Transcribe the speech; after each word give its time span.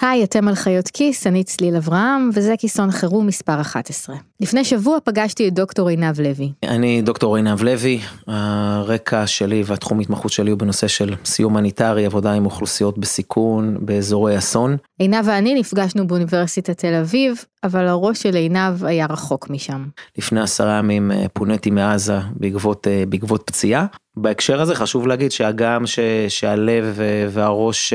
היי, 0.00 0.24
אתם 0.24 0.48
על 0.48 0.54
חיות 0.54 0.88
כיס, 0.88 1.26
אני 1.26 1.44
צליל 1.44 1.76
אברהם, 1.76 2.30
וזה 2.34 2.54
כיסון 2.58 2.90
חירום 2.90 3.26
מספר 3.26 3.60
11. 3.60 4.16
לפני 4.40 4.64
שבוע 4.64 4.98
פגשתי 5.04 5.48
את 5.48 5.54
דוקטור 5.54 5.88
עינב 5.88 6.20
לוי. 6.20 6.52
אני 6.62 7.02
דוקטור 7.02 7.36
עינב 7.36 7.62
לוי, 7.62 8.00
הרקע 8.26 9.26
שלי 9.26 9.62
והתחום 9.66 10.00
התמחות 10.00 10.32
שלי 10.32 10.50
הוא 10.50 10.58
בנושא 10.58 10.88
של 10.88 11.14
סיום 11.24 11.52
הומניטרי, 11.52 12.06
עבודה 12.06 12.32
עם 12.32 12.44
אוכלוסיות 12.44 12.98
בסיכון 12.98 13.76
באזורי 13.80 14.38
אסון. 14.38 14.76
עינב 14.98 15.24
ואני 15.24 15.54
נפגשנו 15.54 16.06
באוניברסיטת 16.06 16.78
תל 16.78 16.94
אביב, 16.94 17.44
אבל 17.64 17.86
הראש 17.86 18.22
של 18.22 18.34
עינב 18.34 18.84
היה 18.84 19.06
רחוק 19.10 19.50
משם. 19.50 19.86
לפני 20.18 20.40
עשרה 20.40 20.78
ימים 20.78 21.12
אה, 21.12 21.26
פוניתי 21.32 21.70
מעזה 21.70 22.18
בעקבות, 22.30 22.86
אה, 22.86 23.04
בעקבות 23.08 23.42
פציעה. 23.46 23.86
בהקשר 24.16 24.60
הזה 24.60 24.74
חשוב 24.74 25.06
להגיד 25.06 25.32
שהגם 25.32 25.86
ש, 25.86 25.98
שהלב 26.28 27.00
אה, 27.00 27.26
והראש 27.30 27.92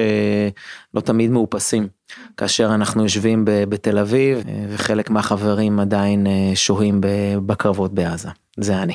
לא 0.94 1.02
תמיד 1.02 1.32
מאופסים. 1.32 1.88
כאשר 2.38 2.72
אנחנו 2.76 3.04
יושבים 3.04 3.46
בתל 3.46 3.98
אביב 3.98 4.44
וחלק 4.70 5.10
מהחברים 5.10 5.80
עדיין 5.80 6.28
שוהים 6.56 7.02
בקרבות 7.46 7.94
בעזה. 7.94 8.30
זה 8.58 8.78
אני. 8.78 8.94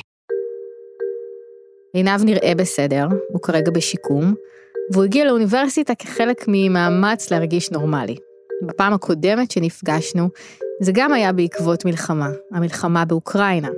עינב 1.93 2.23
נראה 2.23 2.55
בסדר, 2.55 3.07
הוא 3.29 3.41
כרגע 3.41 3.71
בשיקום, 3.71 4.33
והוא 4.93 5.03
הגיע 5.03 5.25
לאוניברסיטה 5.25 5.95
כחלק 5.95 6.45
ממאמץ 6.47 7.31
להרגיש 7.31 7.71
נורמלי. 7.71 8.15
בפעם 8.67 8.93
הקודמת 8.93 9.51
שנפגשנו, 9.51 10.29
זה 10.81 10.91
גם 10.95 11.13
היה 11.13 11.33
בעקבות 11.33 11.85
מלחמה, 11.85 12.29
המלחמה 12.51 13.05
באוקראינה. 13.05 13.69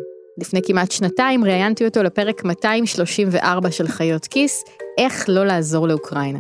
לפני 0.42 0.60
כמעט 0.64 0.92
שנתיים 0.92 1.44
ראיינתי 1.44 1.86
אותו 1.86 2.04
לפרק 2.04 2.44
234 2.44 3.72
של 3.72 3.88
חיות 3.88 4.28
כיס, 4.28 4.64
איך 4.98 5.26
לא 5.28 5.46
לעזור 5.46 5.88
לאוקראינה. 5.88 6.40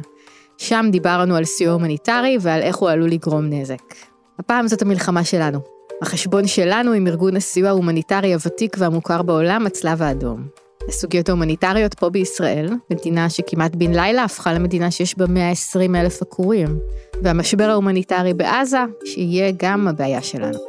שם 0.58 0.86
דיברנו 0.92 1.36
על 1.36 1.46
סיוע 1.46 1.74
הומניטרי 1.74 2.38
ועל 2.42 2.62
איך 2.62 2.76
הוא 2.76 2.90
עלול 2.90 3.10
לגרום 3.10 3.46
נזק. 3.50 3.96
הפעם 4.40 4.68
זאת 4.68 4.82
המלחמה 4.82 5.24
שלנו. 5.24 5.60
החשבון 6.02 6.48
שלנו 6.48 6.92
עם 6.92 7.08
ארגון 7.08 7.36
הסיוע 7.36 7.70
ההומניטרי 7.70 8.34
הוותיק 8.34 8.76
והמוכר 8.80 9.22
בעולם, 9.22 9.66
הצלב 9.66 10.02
האדום. 10.02 10.48
הסוגיות 10.88 11.30
ההומניטריות 11.30 11.94
פה 11.94 12.10
בישראל, 12.10 12.70
מדינה 12.92 13.30
שכמעט 13.30 13.76
בן 13.76 13.92
לילה 13.92 14.24
הפכה 14.24 14.54
למדינה 14.54 14.92
שיש 14.92 15.18
בה 15.18 15.28
120 15.28 15.96
אלף 15.96 16.22
עקורים, 16.22 16.80
והמשבר 17.24 17.70
ההומניטרי 17.70 18.34
בעזה, 18.34 18.84
שיהיה 19.06 19.52
גם 19.58 19.88
הבעיה 19.88 20.22
שלנו. 20.22 20.69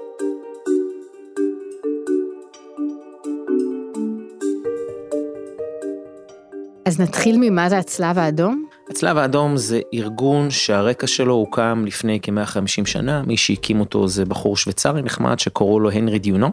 אז 6.91 7.01
נתחיל 7.01 7.37
ממה 7.41 7.69
זה 7.69 7.79
הצלב 7.79 8.19
האדום? 8.19 8.65
הצלב 8.91 9.17
האדום 9.17 9.57
זה 9.57 9.81
ארגון 9.95 10.51
שהרקע 10.51 11.07
שלו 11.07 11.35
הוקם 11.35 11.85
לפני 11.87 12.19
כ-150 12.23 12.87
שנה, 12.87 13.23
מי 13.27 13.37
שהקים 13.37 13.81
אותו 13.81 14.09
זה 14.09 14.25
בחור 14.25 14.57
שוויצרי 14.57 15.03
נחמד 15.03 15.39
שקוראים 15.39 15.81
לו 15.81 15.91
הנרי 15.91 16.19
דונאן, 16.19 16.51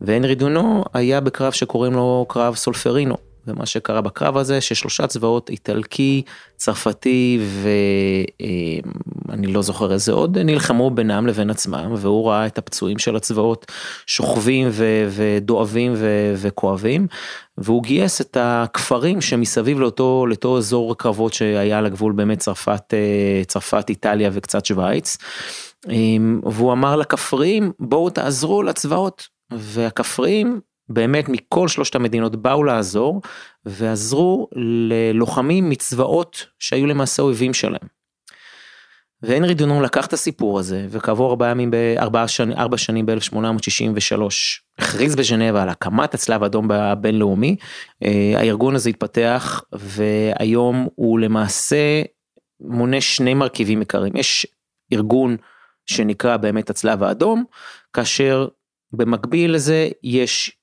והנרי 0.00 0.34
דונאן 0.34 0.84
היה 0.94 1.20
בקרב 1.20 1.52
שקוראים 1.52 1.92
לו 1.92 2.26
קרב 2.28 2.54
סולפרינו. 2.54 3.31
ומה 3.46 3.66
שקרה 3.66 4.00
בקרב 4.00 4.36
הזה 4.36 4.60
ששלושה 4.60 5.06
צבאות 5.06 5.50
איטלקי, 5.50 6.22
צרפתי 6.56 7.40
ואני 9.28 9.46
לא 9.46 9.62
זוכר 9.62 9.92
איזה 9.92 10.12
עוד 10.12 10.38
נלחמו 10.38 10.90
בינם 10.90 11.26
לבין 11.26 11.50
עצמם 11.50 11.94
והוא 11.96 12.28
ראה 12.28 12.46
את 12.46 12.58
הפצועים 12.58 12.98
של 12.98 13.16
הצבאות 13.16 13.72
שוכבים 14.06 14.68
ודואבים 15.08 15.92
וכואבים 16.36 17.06
והוא 17.58 17.82
גייס 17.82 18.20
את 18.20 18.36
הכפרים 18.40 19.20
שמסביב 19.20 19.80
לאותו 19.80 20.26
לאותו 20.28 20.58
אזור 20.58 20.96
קרבות 20.96 21.32
שהיה 21.32 21.78
על 21.78 21.86
הגבול 21.86 22.12
באמת 22.12 22.38
צרפת 22.38 22.94
צרפת 23.46 23.88
איטליה 23.88 24.30
וקצת 24.32 24.66
שווייץ. 24.66 25.16
והוא 26.42 26.72
אמר 26.72 26.96
לכפריים 26.96 27.72
בואו 27.80 28.10
תעזרו 28.10 28.62
לצבאות 28.62 29.28
והכפריים 29.50 30.60
באמת 30.88 31.28
מכל 31.28 31.68
שלושת 31.68 31.94
המדינות 31.94 32.36
באו 32.36 32.64
לעזור 32.64 33.22
ועזרו 33.64 34.48
ללוחמים 34.54 35.70
מצבאות 35.70 36.46
שהיו 36.58 36.86
למעשה 36.86 37.22
אויבים 37.22 37.54
שלהם. 37.54 38.02
והנרי 39.22 39.54
דונון 39.54 39.82
לקח 39.82 40.06
את 40.06 40.12
הסיפור 40.12 40.58
הזה 40.58 40.86
וכעבור 40.90 41.30
ארבעה 41.30 41.50
ימים 41.50 41.70
בארבע 41.70 42.28
שני, 42.28 42.54
ארבע 42.54 42.78
שנים 42.78 43.06
ב-1863 43.06 44.22
הכריז 44.78 45.16
בז'נבה 45.16 45.62
על 45.62 45.68
הקמת 45.68 46.14
הצלב 46.14 46.42
האדום 46.42 46.70
הבינלאומי. 46.70 47.56
אה, 48.02 48.32
הארגון 48.36 48.74
הזה 48.74 48.90
התפתח 48.90 49.62
והיום 49.72 50.88
הוא 50.94 51.18
למעשה 51.18 52.02
מונה 52.60 53.00
שני 53.00 53.34
מרכיבים 53.34 53.80
עיקריים 53.80 54.16
יש 54.16 54.46
ארגון 54.92 55.36
שנקרא 55.86 56.36
באמת 56.36 56.70
הצלב 56.70 57.02
האדום 57.02 57.44
כאשר 57.92 58.48
במקביל 58.92 59.54
לזה 59.54 59.88
יש 60.02 60.56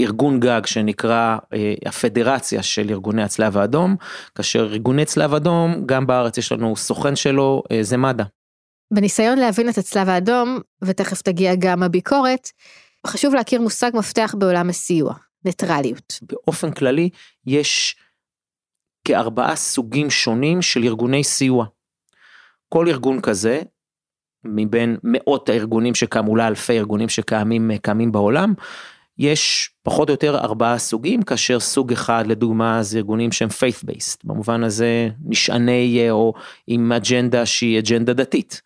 ארגון 0.00 0.40
גג 0.40 0.66
שנקרא 0.66 1.36
אה, 1.52 1.74
הפדרציה 1.86 2.62
של 2.62 2.90
ארגוני 2.90 3.22
הצלב 3.22 3.56
האדום, 3.56 3.96
כאשר 4.34 4.60
ארגוני 4.60 5.04
צלב 5.04 5.34
אדום, 5.34 5.86
גם 5.86 6.06
בארץ 6.06 6.38
יש 6.38 6.52
לנו 6.52 6.76
סוכן 6.76 7.16
שלו, 7.16 7.62
אה, 7.72 7.82
זה 7.82 7.96
מד"א. 7.96 8.24
בניסיון 8.94 9.38
להבין 9.38 9.68
את 9.68 9.78
הצלב 9.78 10.08
האדום, 10.08 10.60
ותכף 10.84 11.22
תגיע 11.22 11.54
גם 11.58 11.82
הביקורת, 11.82 12.48
חשוב 13.06 13.34
להכיר 13.34 13.60
מושג 13.60 13.90
מפתח 13.94 14.34
בעולם 14.38 14.68
הסיוע, 14.68 15.14
ניטרליות. 15.44 16.18
באופן 16.22 16.72
כללי, 16.72 17.10
יש 17.46 17.96
כארבעה 19.04 19.56
סוגים 19.56 20.10
שונים 20.10 20.62
של 20.62 20.82
ארגוני 20.82 21.24
סיוע. 21.24 21.66
כל 22.68 22.88
ארגון 22.88 23.20
כזה, 23.20 23.62
מבין 24.44 24.96
מאות 25.02 25.48
הארגונים 25.48 25.94
שקמו, 25.94 26.30
אולי 26.30 26.46
אלפי 26.46 26.78
ארגונים 26.78 27.08
שקיימים 27.08 28.12
בעולם, 28.12 28.54
יש 29.18 29.70
פחות 29.82 30.08
או 30.08 30.12
יותר 30.12 30.38
ארבעה 30.38 30.78
סוגים, 30.78 31.22
כאשר 31.22 31.60
סוג 31.60 31.92
אחד 31.92 32.24
לדוגמה 32.26 32.82
זה 32.82 32.98
ארגונים 32.98 33.32
שהם 33.32 33.48
faith 33.48 33.84
based, 33.90 34.16
במובן 34.24 34.64
הזה 34.64 35.08
נשעני 35.24 36.00
אה, 36.00 36.10
או 36.10 36.34
עם 36.66 36.92
אג'נדה 36.92 37.46
שהיא 37.46 37.78
אג'נדה 37.78 38.12
דתית. 38.12 38.62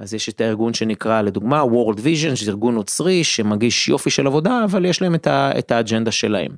אז 0.00 0.14
יש 0.14 0.28
את 0.28 0.40
הארגון 0.40 0.74
שנקרא 0.74 1.22
לדוגמה 1.22 1.62
World 1.62 1.98
Vision, 1.98 2.36
שזה 2.36 2.50
ארגון 2.50 2.74
נוצרי 2.74 3.24
שמגיש 3.24 3.88
יופי 3.88 4.10
של 4.10 4.26
עבודה, 4.26 4.64
אבל 4.64 4.84
יש 4.84 5.02
להם 5.02 5.14
את, 5.14 5.26
ה, 5.26 5.50
את 5.58 5.70
האג'נדה 5.70 6.10
שלהם. 6.10 6.50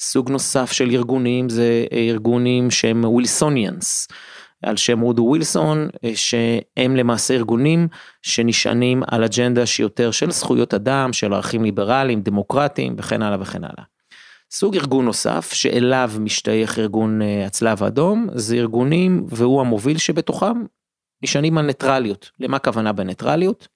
סוג 0.00 0.30
נוסף 0.30 0.72
של 0.72 0.90
ארגונים 0.90 1.48
זה 1.48 1.84
ארגונים 1.92 2.70
שהם 2.70 3.04
ווילסוניאנס. 3.04 4.08
על 4.62 4.76
שם 4.76 5.00
רודו 5.00 5.22
ווילסון, 5.22 5.88
אה, 6.04 6.12
שהם 6.14 6.96
למעשה 6.96 7.34
ארגונים 7.34 7.88
שנשענים 8.22 9.02
על 9.06 9.24
אג'נדה 9.24 9.66
שהיא 9.66 9.84
יותר 9.84 10.10
של 10.10 10.30
זכויות 10.30 10.74
אדם, 10.74 11.12
של 11.12 11.32
ערכים 11.34 11.64
ליברליים, 11.64 12.22
דמוקרטיים 12.22 12.94
וכן 12.98 13.22
הלאה 13.22 13.40
וכן 13.40 13.64
הלאה. 13.64 13.84
סוג 14.50 14.76
ארגון 14.76 15.04
נוסף 15.04 15.52
שאליו 15.52 16.10
משתייך 16.18 16.78
ארגון 16.78 17.22
אה, 17.22 17.46
הצלב 17.46 17.82
האדום, 17.82 18.28
זה 18.34 18.56
ארגונים 18.56 19.26
והוא 19.28 19.60
המוביל 19.60 19.98
שבתוכם 19.98 20.64
נשענים 21.22 21.58
על 21.58 21.66
ניטרליות. 21.66 22.30
למה 22.40 22.56
הכוונה 22.56 22.92
בניטרליות? 22.92 23.68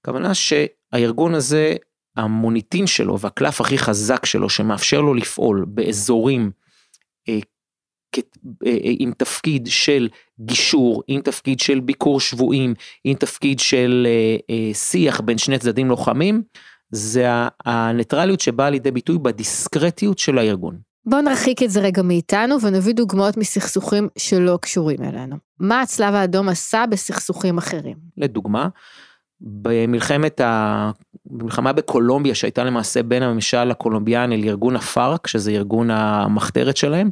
הכוונה 0.00 0.34
שהארגון 0.34 1.34
הזה, 1.34 1.74
המוניטין 2.16 2.86
שלו 2.86 3.18
והקלף 3.18 3.60
הכי 3.60 3.78
חזק 3.78 4.26
שלו 4.26 4.48
שמאפשר 4.48 5.00
לו 5.00 5.14
לפעול 5.14 5.64
באזורים 5.68 6.50
אה, 7.28 7.38
עם 8.98 9.12
תפקיד 9.18 9.66
של 9.70 10.08
גישור, 10.40 11.02
עם 11.08 11.20
תפקיד 11.20 11.60
של 11.60 11.80
ביקור 11.80 12.20
שבויים, 12.20 12.74
עם 13.04 13.14
תפקיד 13.14 13.60
של 13.60 14.06
אה, 14.50 14.74
שיח 14.74 15.20
בין 15.20 15.38
שני 15.38 15.58
צדדים 15.58 15.88
לוחמים, 15.88 16.42
זה 16.90 17.26
הניטרליות 17.64 18.40
שבאה 18.40 18.70
לידי 18.70 18.90
ביטוי 18.90 19.18
בדיסקרטיות 19.18 20.18
של 20.18 20.38
הארגון. 20.38 20.78
בואו 21.06 21.20
נרחיק 21.20 21.62
את 21.62 21.70
זה 21.70 21.80
רגע 21.80 22.02
מאיתנו 22.02 22.60
ונביא 22.60 22.94
דוגמאות 22.94 23.36
מסכסוכים 23.36 24.08
שלא 24.18 24.58
קשורים 24.62 25.02
אלינו. 25.02 25.36
מה 25.58 25.80
הצלב 25.80 26.14
האדום 26.14 26.48
עשה 26.48 26.84
בסכסוכים 26.90 27.58
אחרים? 27.58 27.96
לדוגמה, 28.16 28.68
במלחמת 29.40 30.40
ה... 30.40 30.90
במלחמה 31.26 31.72
בקולומביה 31.72 32.34
שהייתה 32.34 32.64
למעשה 32.64 33.02
בין 33.02 33.22
הממשל 33.22 33.70
הקולומביאני 33.70 34.42
לארגון 34.42 34.76
הפארק 34.76 35.26
שזה 35.26 35.50
ארגון 35.50 35.90
המחתרת 35.90 36.76
שלהם. 36.76 37.10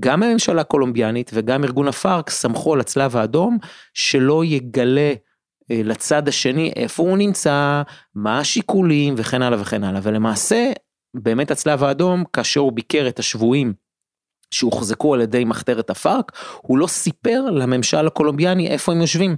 גם 0.00 0.22
הממשלה 0.22 0.60
הקולומביאנית 0.60 1.30
וגם 1.34 1.64
ארגון 1.64 1.88
הפארק 1.88 2.30
סמכו 2.30 2.74
על 2.74 2.80
הצלב 2.80 3.16
האדום 3.16 3.58
שלא 3.94 4.44
יגלה 4.44 5.12
אה, 5.70 5.80
לצד 5.84 6.28
השני 6.28 6.72
איפה 6.76 7.02
הוא 7.02 7.18
נמצא, 7.18 7.82
מה 8.14 8.38
השיקולים 8.38 9.14
וכן 9.16 9.42
הלאה 9.42 9.60
וכן 9.60 9.84
הלאה 9.84 10.00
ולמעשה 10.02 10.72
באמת 11.14 11.50
הצלב 11.50 11.84
האדום 11.84 12.24
כאשר 12.32 12.60
הוא 12.60 12.72
ביקר 12.72 13.08
את 13.08 13.18
השבויים 13.18 13.74
שהוחזקו 14.50 15.14
על 15.14 15.20
ידי 15.20 15.44
מחתרת 15.44 15.90
הפארק 15.90 16.32
הוא 16.62 16.78
לא 16.78 16.86
סיפר 16.86 17.40
לממשל 17.50 18.06
הקולומביאני 18.06 18.68
איפה 18.68 18.92
הם 18.92 19.00
יושבים. 19.00 19.36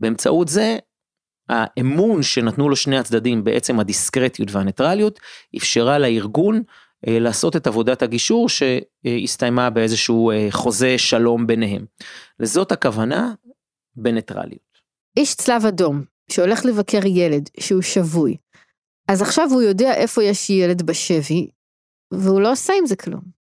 באמצעות 0.00 0.48
זה 0.48 0.76
האמון 1.48 2.22
שנתנו 2.22 2.68
לו 2.68 2.76
שני 2.76 2.98
הצדדים 2.98 3.44
בעצם 3.44 3.80
הדיסקרטיות 3.80 4.48
והניטרליות, 4.52 5.20
אפשרה 5.56 5.98
לארגון 5.98 6.62
לעשות 7.06 7.56
את 7.56 7.66
עבודת 7.66 8.02
הגישור 8.02 8.48
שהסתיימה 8.48 9.70
באיזשהו 9.70 10.30
אה, 10.30 10.46
חוזה 10.50 10.98
שלום 10.98 11.46
ביניהם. 11.46 11.84
לזאת 12.40 12.72
הכוונה 12.72 13.34
בניטרליות. 13.96 14.72
איש 15.16 15.34
צלב 15.34 15.66
אדום 15.66 16.02
שהולך 16.30 16.64
לבקר 16.64 17.06
ילד 17.06 17.48
שהוא 17.60 17.82
שבוי, 17.82 18.36
אז 19.08 19.22
עכשיו 19.22 19.48
הוא 19.50 19.62
יודע 19.62 19.94
איפה 19.94 20.22
יש 20.22 20.50
ילד 20.50 20.82
בשבי, 20.82 21.48
והוא 22.12 22.40
לא 22.40 22.52
עושה 22.52 22.72
עם 22.78 22.86
זה 22.86 22.96
כלום. 22.96 23.42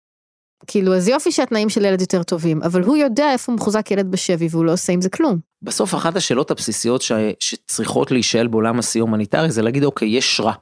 כאילו, 0.66 0.96
אז 0.96 1.08
יופי 1.08 1.32
שהתנאים 1.32 1.68
של 1.68 1.84
ילד 1.84 2.00
יותר 2.00 2.22
טובים, 2.22 2.62
אבל 2.62 2.82
הוא 2.82 2.96
יודע 2.96 3.32
איפה 3.32 3.52
מחוזק 3.52 3.90
ילד 3.90 4.10
בשבי 4.10 4.48
והוא 4.50 4.64
לא 4.64 4.72
עושה 4.72 4.92
עם 4.92 5.00
זה 5.00 5.10
כלום. 5.10 5.38
בסוף 5.62 5.94
אחת 5.94 6.16
השאלות 6.16 6.50
הבסיסיות 6.50 7.02
ש... 7.02 7.12
שצריכות 7.40 8.10
להישאל 8.10 8.46
בעולם 8.46 8.78
הסיוע 8.78 9.06
הומניטרי 9.06 9.50
זה 9.50 9.62
להגיד 9.62 9.84
אוקיי, 9.84 10.08
יש 10.08 10.40
רע. 10.40 10.52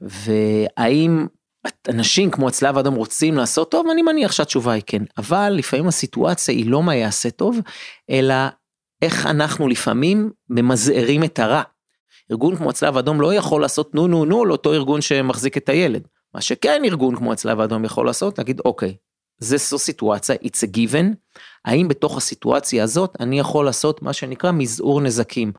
והאם 0.00 1.26
אנשים 1.88 2.30
כמו 2.30 2.48
הצלב 2.48 2.76
האדום 2.76 2.94
רוצים 2.94 3.36
לעשות 3.36 3.70
טוב? 3.70 3.86
אני 3.92 4.02
מניח 4.02 4.32
שהתשובה 4.32 4.72
היא 4.72 4.82
כן. 4.86 5.02
אבל 5.18 5.54
לפעמים 5.58 5.88
הסיטואציה 5.88 6.54
היא 6.54 6.70
לא 6.70 6.82
מה 6.82 6.94
יעשה 6.94 7.30
טוב, 7.30 7.58
אלא 8.10 8.34
איך 9.02 9.26
אנחנו 9.26 9.68
לפעמים 9.68 10.30
ממזערים 10.50 11.24
את 11.24 11.38
הרע. 11.38 11.62
ארגון 12.30 12.56
כמו 12.56 12.70
הצלב 12.70 12.96
האדום 12.96 13.20
לא 13.20 13.34
יכול 13.34 13.60
לעשות 13.60 13.94
נו 13.94 14.06
נו 14.06 14.24
נו 14.24 14.44
לאותו 14.44 14.72
ארגון 14.72 15.00
שמחזיק 15.00 15.56
את 15.56 15.68
הילד. 15.68 16.08
מה 16.34 16.40
שכן 16.40 16.82
ארגון 16.84 17.16
כמו 17.16 17.32
הצלב 17.32 17.60
האדום 17.60 17.84
יכול 17.84 18.06
לעשות, 18.06 18.38
להגיד 18.38 18.60
אוקיי, 18.64 18.96
זה 19.38 19.56
זו 19.56 19.78
סיטואציה, 19.78 20.34
it's 20.34 20.68
a 20.68 20.76
given, 20.76 21.38
האם 21.64 21.88
בתוך 21.88 22.16
הסיטואציה 22.16 22.84
הזאת 22.84 23.16
אני 23.20 23.38
יכול 23.38 23.64
לעשות 23.64 24.02
מה 24.02 24.12
שנקרא 24.12 24.52
מזעור 24.52 25.00
נזקים. 25.00 25.52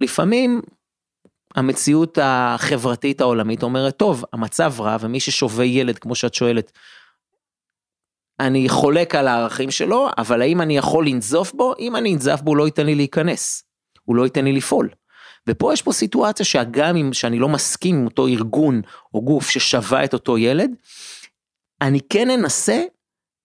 לפעמים 0.00 0.60
המציאות 1.56 2.18
החברתית 2.22 3.20
העולמית 3.20 3.62
אומרת, 3.62 3.96
טוב, 3.96 4.24
המצב 4.32 4.74
רע 4.78 4.96
ומי 5.00 5.20
ששובה 5.20 5.64
ילד, 5.64 5.98
כמו 5.98 6.14
שאת 6.14 6.34
שואלת, 6.34 6.72
אני 8.40 8.68
חולק 8.68 9.14
על 9.14 9.28
הערכים 9.28 9.70
שלו, 9.70 10.08
אבל 10.18 10.42
האם 10.42 10.60
אני 10.60 10.76
יכול 10.76 11.06
לנזוף 11.06 11.52
בו? 11.52 11.74
אם 11.78 11.96
אני 11.96 12.14
אנזף 12.14 12.40
בו 12.40 12.50
הוא 12.50 12.56
לא 12.56 12.66
ייתן 12.66 12.86
לי 12.86 12.94
להיכנס, 12.94 13.64
הוא 14.04 14.16
לא 14.16 14.24
ייתן 14.24 14.44
לי 14.44 14.52
לפעול. 14.52 14.88
ופה 15.48 15.72
יש 15.72 15.82
פה 15.82 15.92
סיטואציה 15.92 16.46
שגם 16.46 16.96
אם 16.96 17.12
שאני 17.12 17.38
לא 17.38 17.48
מסכים 17.48 17.96
עם 17.96 18.04
אותו 18.04 18.26
ארגון 18.26 18.82
או 19.14 19.22
גוף 19.22 19.50
ששבה 19.50 20.04
את 20.04 20.12
אותו 20.12 20.38
ילד, 20.38 20.70
אני 21.80 22.00
כן 22.10 22.30
אנסה 22.30 22.82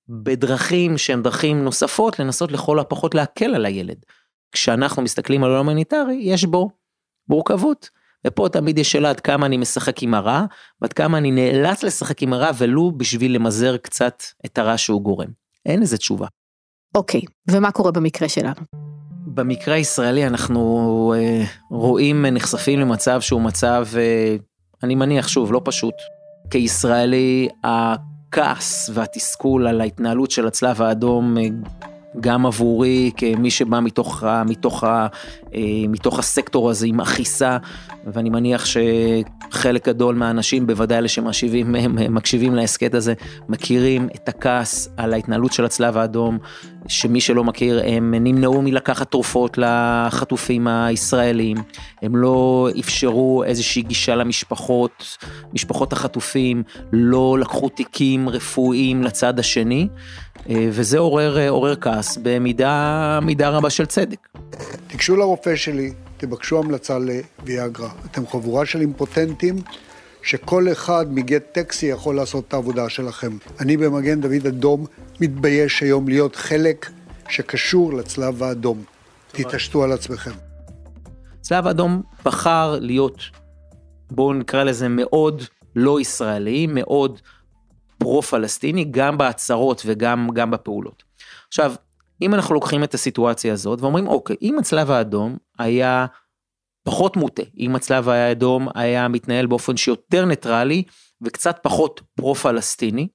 בדרכים 0.10 0.98
שהן 0.98 1.22
דרכים 1.22 1.64
נוספות 1.64 2.20
לנסות 2.20 2.52
לכל 2.52 2.80
הפחות 2.80 3.16
להקל 3.16 3.56
על 3.56 3.66
הילד. 3.66 4.06
כשאנחנו 4.52 5.02
מסתכלים 5.02 5.44
על 5.44 5.52
עולם 5.52 5.70
הומניטרי 5.70 6.16
יש 6.22 6.46
בו 6.46 6.70
מורכבות. 7.30 7.90
ופה 8.28 8.50
תמיד 8.52 8.78
יש 8.78 8.92
שאלה 8.92 9.10
עד 9.10 9.20
כמה 9.20 9.46
אני 9.46 9.58
משחק 9.58 10.04
עם 10.04 10.14
הרע 10.14 10.46
ועד 10.82 10.94
כמה 10.94 11.18
אני 11.18 11.32
נאלץ 11.32 11.84
לשחק 11.84 12.22
עם 12.22 12.34
הרע 12.34 12.52
ולו 12.58 12.92
בשביל 12.98 13.36
למזער 13.36 13.78
קצת 13.78 14.24
את 14.46 14.58
הרע 14.58 14.78
שהוא 14.78 15.02
גורם. 15.02 15.28
אין 15.66 15.82
לזה 15.82 15.98
תשובה. 15.98 16.28
אוקיי, 16.96 17.22
ומה 17.52 17.72
קורה 17.72 17.92
במקרה 17.92 18.30
שלנו? 18.30 18.62
במקרה 19.28 19.76
הישראלי 19.76 20.28
אנחנו 20.28 21.14
אה, 21.18 21.44
רואים 21.72 22.26
נחשפים 22.26 22.80
למצב 22.80 23.22
שהוא 23.22 23.42
מצב, 23.42 23.88
אה, 23.98 24.36
אני 24.84 24.96
מניח 24.96 25.28
שוב, 25.28 25.54
לא 25.54 25.62
פשוט. 25.64 25.96
כישראלי 26.50 27.50
הכעס 27.64 28.90
והתסכול 28.94 29.68
על 29.68 29.82
ההתנהלות 29.82 30.32
של 30.32 30.48
הצלב 30.48 30.82
האדום 30.82 31.38
אה, 31.38 31.44
גם 32.22 32.46
עבורי 32.46 33.12
כמי 33.18 33.52
שבא 33.52 33.80
מתוך, 33.80 34.24
מתוך, 34.46 34.84
מתוך 35.90 36.20
הסקטור 36.20 36.70
הזה 36.70 36.88
עם 36.88 37.02
אחיסה 37.02 37.58
ואני 38.06 38.30
מניח 38.30 38.66
שחלק 38.66 39.88
גדול 39.88 40.16
מהאנשים 40.16 40.68
בוודאי 40.68 40.98
אלה 40.98 41.08
שמקשיבים 41.08 41.76
מקשיבים 42.10 42.56
להסכת 42.56 42.94
הזה 42.94 43.14
מכירים 43.50 44.10
את 44.16 44.30
הכעס 44.30 44.90
על 44.98 45.14
ההתנהלות 45.14 45.54
של 45.54 45.66
הצלב 45.66 45.98
האדום 45.98 46.38
שמי 46.88 47.22
שלא 47.22 47.44
מכיר 47.44 47.82
הם 47.86 48.14
נמנעו 48.14 48.62
מלקחת 48.62 49.12
תרופות 49.12 49.58
לחטופים 49.58 50.68
הישראלים 50.68 51.58
הם 52.02 52.16
לא 52.16 52.70
אפשרו 52.80 53.44
איזושהי 53.44 53.82
גישה 53.82 54.16
למשפחות 54.16 55.18
משפחות 55.54 55.94
החטופים 55.94 56.64
לא 56.92 57.38
לקחו 57.40 57.70
תיקים 57.70 58.30
רפואיים 58.30 59.04
לצד 59.04 59.40
השני 59.40 59.88
וזה 60.50 61.00
עורר 61.00 61.50
עורר 61.50 61.76
כעס 61.76 62.18
במידה 62.24 63.20
מידה 63.22 63.50
רבה 63.50 63.70
של 63.70 63.86
צדק. 63.86 64.28
תיגשו 64.88 65.16
לרופא 65.16 65.56
שלי 65.56 65.94
תבקשו 66.18 66.60
המלצה 66.60 66.98
לוויאגרה. 67.00 67.90
אתם 68.12 68.28
חבורה 68.28 68.66
של 68.66 68.82
אימפוטנטים 68.82 69.56
שכל 70.24 70.72
אחד 70.72 71.06
מגט 71.10 71.44
טקסי 71.52 71.86
יכול 71.86 72.16
לעשות 72.16 72.48
את 72.48 72.54
העבודה 72.54 72.90
שלכם. 72.90 73.38
אני 73.60 73.78
במגן 73.78 74.22
דוד 74.22 74.48
אדום 74.48 74.86
מתבייש 75.20 75.82
היום 75.82 76.08
להיות 76.08 76.36
חלק 76.36 76.90
שקשור 77.30 77.94
לצלב 77.94 78.44
האדום. 78.44 78.84
תתעשתו 79.32 79.84
על 79.84 79.92
עצמכם. 79.92 80.32
צלב 81.42 81.68
האדום 81.68 82.02
בחר 82.26 82.78
להיות, 82.82 83.22
בואו 84.12 84.34
נקרא 84.34 84.64
לזה 84.64 84.88
מאוד 84.90 85.44
לא 85.76 86.00
ישראלי, 86.00 86.68
מאוד 86.68 87.20
פרו-פלסטיני, 87.98 88.86
גם 88.92 89.18
בהצהרות 89.18 89.82
וגם 89.86 90.52
בפעולות. 90.52 91.04
עכשיו, 91.48 91.74
אם 92.22 92.34
אנחנו 92.34 92.54
לוקחים 92.54 92.84
את 92.84 92.94
הסיטואציה 92.94 93.54
הזאת 93.54 93.82
ואומרים 93.82 94.08
אוקיי 94.08 94.36
אם 94.42 94.60
הצלב 94.60 94.92
האדום 94.92 95.38
היה 95.60 96.06
פחות 96.84 97.18
מוטה 97.18 97.44
אם 97.60 97.76
הצלב 97.76 98.10
האדום 98.10 98.68
היה 98.76 99.08
מתנהל 99.08 99.46
באופן 99.46 99.78
שיותר 99.78 100.26
ניטרלי 100.26 100.84
וקצת 101.22 101.60
פחות 101.64 102.02
פרו 102.16 102.36
פלסטיני. 102.36 103.08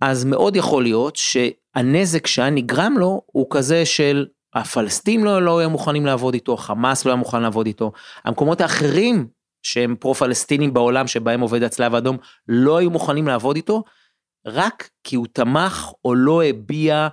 אז 0.00 0.24
מאוד 0.24 0.56
יכול 0.56 0.82
להיות 0.82 1.16
שהנזק 1.16 2.26
שהיה 2.26 2.50
נגרם 2.50 2.94
לו 2.98 3.22
הוא 3.26 3.46
כזה 3.50 3.86
של 3.86 4.26
הפלסטינים 4.54 5.24
לא, 5.24 5.42
לא 5.42 5.58
היו 5.58 5.70
מוכנים 5.70 6.06
לעבוד 6.06 6.34
איתו, 6.34 6.56
חמאס 6.56 7.04
לא 7.04 7.10
היה 7.10 7.16
מוכן 7.16 7.42
לעבוד 7.42 7.66
איתו, 7.66 7.92
המקומות 8.24 8.60
האחרים 8.60 9.28
שהם 9.62 9.96
פרו-פלסטינים 10.00 10.74
בעולם 10.74 11.06
שבהם 11.06 11.40
עובד 11.40 11.62
הצלב 11.62 11.94
האדום 11.94 12.16
לא 12.48 12.76
היו 12.76 12.90
מוכנים 12.90 13.26
לעבוד 13.26 13.56
איתו, 13.56 13.84
רק 14.46 14.90
כי 15.04 15.16
הוא 15.16 15.26
תמך 15.32 15.92
או 16.04 16.14
לא 16.14 16.44
הביע 16.44 17.08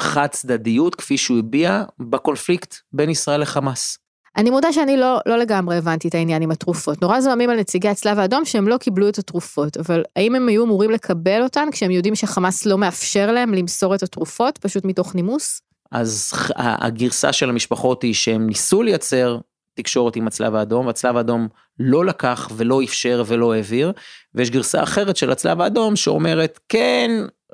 חד 0.00 0.26
צדדיות 0.26 0.94
כפי 0.94 1.18
שהוא 1.18 1.38
הביע 1.38 1.84
בקונפליקט 1.98 2.74
בין 2.92 3.10
ישראל 3.10 3.40
לחמאס. 3.40 4.03
אני 4.36 4.50
מודה 4.50 4.72
שאני 4.72 4.96
לא, 4.96 5.18
לא 5.26 5.38
לגמרי 5.38 5.76
הבנתי 5.76 6.08
את 6.08 6.14
העניין 6.14 6.42
עם 6.42 6.50
התרופות. 6.50 7.02
נורא 7.02 7.20
זוהמים 7.20 7.50
על 7.50 7.60
נציגי 7.60 7.88
הצלב 7.88 8.18
האדום 8.18 8.44
שהם 8.44 8.68
לא 8.68 8.76
קיבלו 8.76 9.08
את 9.08 9.18
התרופות, 9.18 9.76
אבל 9.76 10.02
האם 10.16 10.34
הם 10.34 10.48
היו 10.48 10.64
אמורים 10.64 10.90
לקבל 10.90 11.42
אותן 11.42 11.68
כשהם 11.72 11.90
יודעים 11.90 12.14
שחמאס 12.14 12.66
לא 12.66 12.78
מאפשר 12.78 13.32
להם 13.32 13.54
למסור 13.54 13.94
את 13.94 14.02
התרופות, 14.02 14.58
פשוט 14.58 14.84
מתוך 14.84 15.14
נימוס? 15.14 15.60
אז 15.92 16.32
הגרסה 16.56 17.32
של 17.32 17.48
המשפחות 17.48 18.02
היא 18.02 18.14
שהם 18.14 18.46
ניסו 18.46 18.82
לייצר 18.82 19.38
תקשורת 19.74 20.16
עם 20.16 20.26
הצלב 20.26 20.54
האדום, 20.54 20.86
והצלב 20.86 21.16
האדום 21.16 21.48
לא 21.78 22.04
לקח 22.04 22.48
ולא 22.56 22.82
אפשר 22.82 23.22
ולא 23.26 23.54
העביר, 23.54 23.92
ויש 24.34 24.50
גרסה 24.50 24.82
אחרת 24.82 25.16
של 25.16 25.30
הצלב 25.30 25.60
האדום 25.60 25.96
שאומרת 25.96 26.58
כן, 26.68 27.10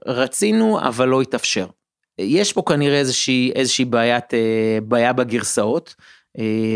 רצינו 0.06 0.80
אבל 0.80 1.08
לא 1.08 1.22
התאפשר. 1.22 1.66
יש 2.18 2.52
פה 2.52 2.62
כנראה 2.68 2.98
איזושהי, 2.98 3.52
איזושהי 3.54 3.84
בעיית, 3.84 4.34
אה, 4.34 4.78
בעיה 4.82 5.12
בגרסאות, 5.12 5.94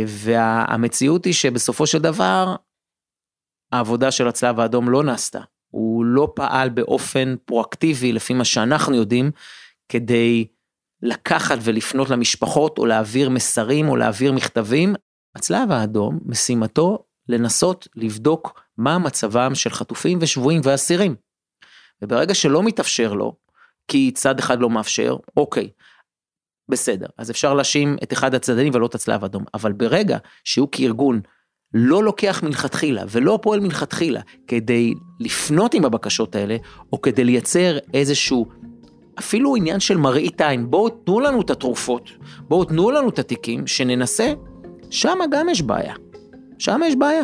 והמציאות 0.06 1.24
היא 1.24 1.34
שבסופו 1.34 1.86
של 1.86 1.98
דבר, 1.98 2.56
העבודה 3.72 4.10
של 4.10 4.28
הצלב 4.28 4.60
האדום 4.60 4.88
לא 4.88 5.02
נעשתה. 5.02 5.40
הוא 5.70 6.04
לא 6.04 6.32
פעל 6.34 6.68
באופן 6.68 7.34
פרואקטיבי, 7.44 8.12
לפי 8.12 8.34
מה 8.34 8.44
שאנחנו 8.44 8.94
יודעים, 8.94 9.30
כדי 9.88 10.46
לקחת 11.02 11.58
ולפנות 11.62 12.10
למשפחות, 12.10 12.78
או 12.78 12.86
להעביר 12.86 13.30
מסרים, 13.30 13.88
או 13.88 13.96
להעביר 13.96 14.32
מכתבים. 14.32 14.94
הצלב 15.34 15.70
האדום, 15.70 16.18
משימתו 16.26 17.04
לנסות 17.28 17.88
לבדוק 17.96 18.60
מה 18.78 18.98
מצבם 18.98 19.54
של 19.54 19.70
חטופים 19.70 20.18
ושבויים 20.20 20.60
ואסירים. 20.64 21.14
וברגע 22.02 22.34
שלא 22.34 22.62
מתאפשר 22.62 23.12
לו, 23.12 23.36
כי 23.88 24.10
צד 24.10 24.38
אחד 24.38 24.60
לא 24.60 24.70
מאפשר, 24.70 25.16
אוקיי, 25.36 25.70
בסדר, 26.68 27.06
אז 27.18 27.30
אפשר 27.30 27.54
להאשים 27.54 27.96
את 28.02 28.12
אחד 28.12 28.34
הצדדים 28.34 28.72
ולא 28.74 28.86
את 28.86 28.94
הצלב 28.94 29.22
האדום, 29.22 29.44
אבל 29.54 29.72
ברגע 29.72 30.18
שהוא 30.44 30.68
כארגון 30.72 31.20
לא 31.74 32.04
לוקח 32.04 32.42
מלכתחילה 32.42 33.02
ולא 33.08 33.38
פועל 33.42 33.60
מלכתחילה 33.60 34.20
כדי 34.46 34.94
לפנות 35.20 35.74
עם 35.74 35.84
הבקשות 35.84 36.36
האלה, 36.36 36.56
או 36.92 37.00
כדי 37.00 37.24
לייצר 37.24 37.78
איזשהו, 37.94 38.46
אפילו 39.18 39.56
עניין 39.56 39.80
של 39.80 39.96
מראית 39.96 40.40
עין, 40.40 40.70
בואו 40.70 40.88
תנו 40.88 41.20
לנו 41.20 41.40
את 41.40 41.50
התרופות, 41.50 42.10
בואו 42.40 42.64
תנו 42.64 42.90
לנו 42.90 43.08
את 43.08 43.18
התיקים, 43.18 43.66
שננסה, 43.66 44.32
שם 44.90 45.18
גם 45.30 45.48
יש 45.48 45.62
בעיה. 45.62 45.94
שם 46.58 46.80
יש 46.86 46.96
בעיה. 46.96 47.22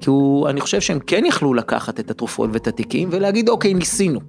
כי 0.00 0.10
הוא, 0.10 0.48
אני 0.48 0.60
חושב 0.60 0.80
שהם 0.80 0.98
כן 1.00 1.26
יכלו 1.26 1.54
לקחת 1.54 2.00
את 2.00 2.10
התרופות 2.10 2.50
ואת 2.52 2.66
התיקים 2.66 3.08
ולהגיד 3.12 3.48
אוקיי 3.48 3.74
ניסינו. 3.74 4.20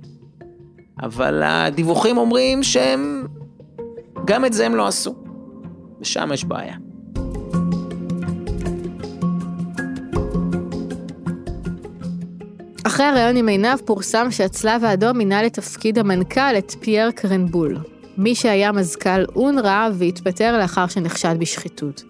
אבל 1.02 1.44
הדיווחים 1.44 2.18
אומרים 2.18 2.64
שהם, 2.64 3.28
גם 4.26 4.46
את 4.46 4.54
זה 4.54 4.66
הם 4.66 4.76
לא 4.76 4.88
עשו. 4.88 5.16
ושם 6.02 6.30
יש 6.34 6.46
בעיה. 6.46 6.76
אחרי 12.84 13.06
הריאיון 13.06 13.36
עם 13.36 13.48
עינב 13.48 13.80
פורסם 13.86 14.32
שהצלב 14.32 14.84
האדום 14.84 15.18
מינה 15.18 15.44
לתפקיד 15.44 16.00
המנכ"ל 16.00 16.58
את 16.58 16.76
פייר 16.80 17.12
קרנבול, 17.12 17.78
מי 18.18 18.36
שהיה 18.36 18.72
מזכ"ל 18.72 19.26
אונר"א 19.36 19.90
והתפטר 19.94 20.58
לאחר 20.58 20.88
שנחשד 20.88 21.36
בשחיתות. 21.40 22.04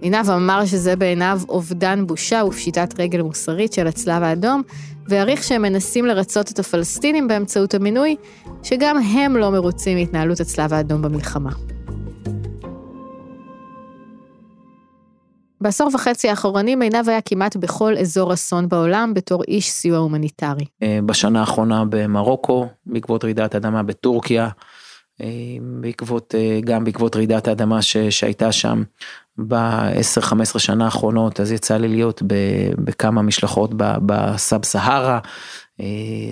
עינב 0.00 0.30
אמר 0.30 0.64
שזה 0.64 0.96
בעיניו 0.96 1.40
אובדן 1.48 2.06
בושה 2.06 2.42
ופשיטת 2.46 3.00
רגל 3.00 3.22
מוסרית 3.22 3.72
של 3.72 3.86
הצלב 3.86 4.22
האדום, 4.22 4.62
והעריך 5.08 5.42
שהם 5.42 5.62
מנסים 5.62 6.06
לרצות 6.06 6.50
את 6.50 6.58
הפלסטינים 6.58 7.28
באמצעות 7.28 7.74
המינוי, 7.74 8.16
שגם 8.62 8.98
הם 8.98 9.36
לא 9.36 9.50
מרוצים 9.50 9.98
מהתנהלות 9.98 10.40
הצלב 10.40 10.72
האדום 10.72 11.02
במלחמה. 11.02 11.50
בעשור 15.60 15.90
וחצי 15.94 16.28
האחרונים 16.28 16.82
עינב 16.82 17.08
היה 17.08 17.20
כמעט 17.20 17.56
בכל 17.56 17.96
אזור 17.98 18.34
אסון 18.34 18.68
בעולם 18.68 19.14
בתור 19.14 19.42
איש 19.48 19.70
סיוע 19.70 19.98
הומניטרי. 19.98 20.64
אה, 20.82 20.98
בשנה 21.06 21.40
האחרונה 21.40 21.84
במרוקו, 21.88 22.68
בעקבות 22.86 23.24
רעידת 23.24 23.54
אדמה 23.54 23.82
בטורקיה, 23.82 24.48
אה, 25.20 25.26
בעקבות, 25.80 26.34
אה, 26.34 26.60
גם 26.64 26.84
בעקבות 26.84 27.16
רעידת 27.16 27.48
האדמה 27.48 27.82
שהייתה 28.10 28.52
שם 28.52 28.82
ב-10-15 29.38 30.58
שנה 30.58 30.84
האחרונות, 30.84 31.40
אז 31.40 31.52
יצא 31.52 31.76
לי 31.76 31.88
להיות 31.88 32.22
בכמה 32.78 33.22
משלחות 33.22 33.70
בסאב 33.76 34.64
סהרה, 34.64 35.18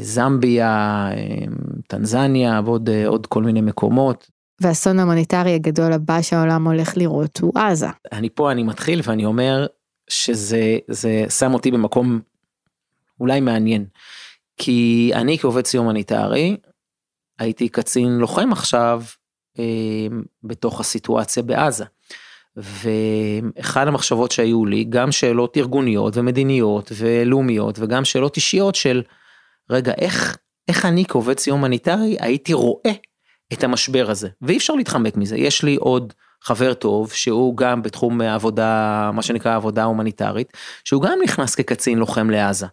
זמביה, 0.02 1.08
טנזניה 1.86 2.60
ועוד 2.64 3.26
כל 3.26 3.42
מיני 3.42 3.60
מקומות. 3.60 4.30
והאסון 4.60 4.98
ההומניטרי 4.98 5.54
הגדול 5.54 5.92
הבא 5.92 6.22
שהעולם 6.22 6.66
הולך 6.66 6.96
לראות 6.96 7.38
הוא 7.38 7.52
עזה. 7.58 7.86
אני 8.12 8.28
פה, 8.28 8.52
אני 8.52 8.62
מתחיל 8.62 9.00
ואני 9.04 9.24
אומר 9.24 9.66
שזה 10.08 10.78
זה 10.88 11.24
שם 11.38 11.54
אותי 11.54 11.70
במקום 11.70 12.20
אולי 13.20 13.40
מעניין. 13.40 13.84
כי 14.56 15.10
אני 15.14 15.38
כעובד 15.38 15.66
סיוע 15.66 15.86
הומניטרי, 15.86 16.56
הייתי 17.38 17.68
קצין 17.68 18.18
לוחם 18.18 18.52
עכשיו 18.52 19.02
אה, 19.58 19.64
בתוך 20.44 20.80
הסיטואציה 20.80 21.42
בעזה. 21.42 21.84
ואחד 22.56 23.88
המחשבות 23.88 24.30
שהיו 24.30 24.66
לי, 24.66 24.84
גם 24.84 25.12
שאלות 25.12 25.56
ארגוניות 25.56 26.16
ומדיניות 26.16 26.92
ולאומיות 26.96 27.78
וגם 27.78 28.04
שאלות 28.04 28.36
אישיות 28.36 28.74
של, 28.74 29.02
רגע, 29.70 29.92
איך, 29.98 30.36
איך 30.68 30.84
אני 30.84 31.04
כעובד 31.08 31.38
סיוע 31.38 31.60
הומניטרי 31.60 32.16
הייתי 32.20 32.52
רואה 32.52 32.92
את 33.52 33.64
המשבר 33.64 34.10
הזה, 34.10 34.28
ואי 34.42 34.56
אפשר 34.56 34.74
להתחמק 34.74 35.16
מזה. 35.16 35.36
יש 35.36 35.62
לי 35.62 35.76
עוד 35.76 36.12
חבר 36.42 36.74
טוב 36.74 37.12
שהוא 37.12 37.56
גם 37.56 37.82
בתחום 37.82 38.20
עבודה, 38.20 39.10
מה 39.14 39.22
שנקרא 39.22 39.56
עבודה 39.56 39.84
הומניטרית, 39.84 40.52
שהוא 40.84 41.02
גם 41.02 41.18
נכנס 41.24 41.54
כקצין 41.54 41.98
לוחם 41.98 42.30
לעזה. 42.30 42.66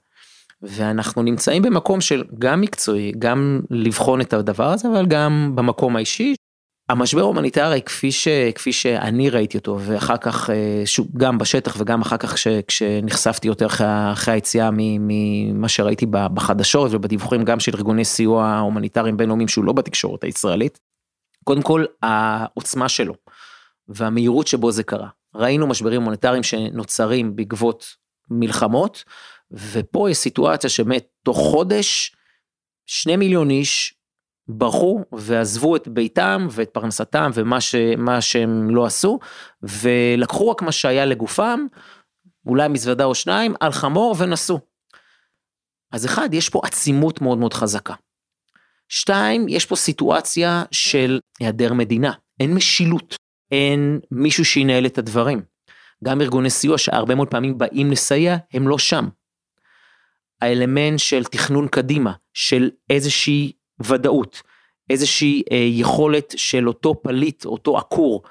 ואנחנו 0.62 1.24
נמצאים 1.24 1.62
במקום 1.62 2.02
של 2.02 2.24
גם 2.40 2.62
מקצועי, 2.62 3.12
גם 3.20 3.60
לבחון 3.70 4.22
את 4.22 4.34
הדבר 4.34 4.72
הזה, 4.72 4.88
אבל 4.88 5.06
גם 5.06 5.52
במקום 5.56 5.96
האישי. 5.96 6.36
המשבר 6.90 7.22
ההומניטרי 7.22 7.82
כפי, 7.82 8.12
ש, 8.12 8.28
כפי 8.56 8.72
שאני 8.72 9.30
ראיתי 9.30 9.58
אותו 9.58 9.80
ואחר 9.82 10.18
כך 10.18 10.50
אה, 10.50 10.82
שוב 10.86 11.08
גם 11.18 11.38
בשטח 11.38 11.76
וגם 11.80 12.02
אחר 12.02 12.18
כך 12.18 12.34
כש, 12.34 12.48
כשנחשפתי 12.68 13.48
יותר 13.48 13.66
אחרי, 13.66 13.88
אחרי 14.12 14.34
היציאה 14.34 14.70
ממה 14.74 15.70
שראיתי 15.70 16.06
בחדשות 16.06 16.92
ובדיווחים 16.94 17.44
גם 17.44 17.60
של 17.60 17.72
ארגוני 17.76 18.06
סיוע 18.06 18.58
הומניטריים 18.58 19.18
בינלאומיים 19.18 19.48
שהוא 19.48 19.66
לא 19.66 19.74
בתקשורת 19.74 20.24
הישראלית. 20.24 20.80
קודם 21.44 21.62
כל 21.62 21.86
העוצמה 22.02 22.90
שלו 22.90 23.14
והמהירות 23.88 24.48
שבו 24.48 24.72
זה 24.72 24.84
קרה. 24.84 25.08
ראינו 25.36 25.68
משברים 25.68 26.02
הומניטריים 26.02 26.44
שנוצרים 26.44 27.36
בעקבות 27.36 27.86
מלחמות 28.30 29.04
ופה 29.52 30.10
יש 30.10 30.18
סיטואציה 30.18 30.70
שבאמת 30.70 31.08
תוך 31.24 31.38
חודש 31.38 32.16
שני 32.86 33.16
מיליון 33.16 33.50
איש 33.50 33.99
ברחו 34.50 35.04
ועזבו 35.12 35.76
את 35.76 35.88
ביתם 35.88 36.48
ואת 36.52 36.70
פרנסתם 36.70 37.32
ומה 37.34 37.62
ש, 37.62 37.76
שהם 38.20 38.76
לא 38.76 38.86
עשו 38.86 39.20
ולקחו 39.64 40.50
רק 40.50 40.62
מה 40.62 40.72
שהיה 40.72 41.06
לגופם, 41.06 41.60
אולי 42.46 42.68
מזוודה 42.68 43.06
או 43.06 43.16
שניים, 43.16 43.54
על 43.60 43.72
חמור 43.72 44.16
ונסעו. 44.18 44.60
אז 45.92 46.06
אחד, 46.06 46.34
יש 46.34 46.50
פה 46.50 46.62
עצימות 46.64 47.22
מאוד 47.22 47.38
מאוד 47.38 47.54
חזקה. 47.54 47.94
שתיים, 48.90 49.50
יש 49.50 49.66
פה 49.66 49.76
סיטואציה 49.76 50.64
של 50.72 51.20
היעדר 51.40 51.74
מדינה, 51.74 52.12
אין 52.40 52.54
משילות, 52.54 53.16
אין 53.52 54.00
מישהו 54.12 54.46
שינהל 54.46 54.86
את 54.86 54.98
הדברים. 54.98 55.42
גם 56.04 56.22
ארגוני 56.22 56.50
סיוע 56.50 56.78
שהרבה 56.78 57.16
מאוד 57.16 57.28
פעמים 57.28 57.58
באים 57.58 57.92
לסייע, 57.92 58.38
הם 58.54 58.68
לא 58.68 58.78
שם. 58.78 59.10
האלמנט 60.42 61.00
של 61.00 61.24
תכנון 61.24 61.68
קדימה, 61.68 62.14
של 62.34 62.70
איזושהי 62.90 63.52
ודאות, 63.82 64.42
איזושהי 64.90 65.44
אה, 65.52 65.58
יכולת 65.58 66.34
של 66.38 66.68
אותו 66.68 67.02
פליט, 67.02 67.46
אותו 67.46 67.78
עקור, 67.78 68.24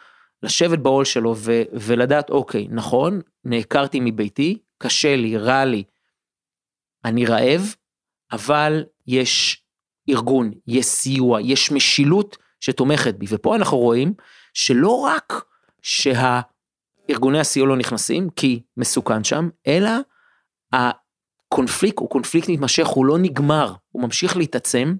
לשבת 0.43 0.79
בעול 0.79 1.05
שלו 1.05 1.35
ו- 1.37 1.63
ולדעת, 1.73 2.31
אוקיי, 2.31 2.67
נכון, 2.71 3.21
נעקרתי 3.45 4.01
מביתי, 4.01 4.59
קשה 4.79 5.17
לי, 5.17 5.37
רע 5.37 5.65
לי, 5.65 5.83
אני 7.05 7.27
רעב, 7.27 7.75
אבל 8.33 8.85
יש 9.07 9.63
ארגון, 10.09 10.51
יש 10.67 10.87
סיוע, 10.87 11.41
יש 11.41 11.73
משילות 11.73 12.37
שתומכת 12.61 13.15
בי. 13.15 13.27
ופה 13.29 13.57
אנחנו 13.57 13.79
רואים 13.79 14.15
שלא 14.55 15.01
רק 15.01 15.45
שהארגוני 15.83 17.41
הסיוע 17.41 17.67
לא 17.67 17.77
נכנסים, 17.77 18.31
כי 18.37 18.63
מסוכן 18.77 19.25
שם, 19.25 19.49
אלא 19.67 19.91
הקונפליקט 20.73 21.99
הוא 21.99 22.11
קונפליקט 22.11 22.49
מתמשך, 22.49 22.87
הוא 22.87 23.07
לא 23.07 23.19
נגמר, 23.19 23.75
הוא 23.89 24.03
ממשיך 24.03 24.37
להתעצם, 24.37 24.95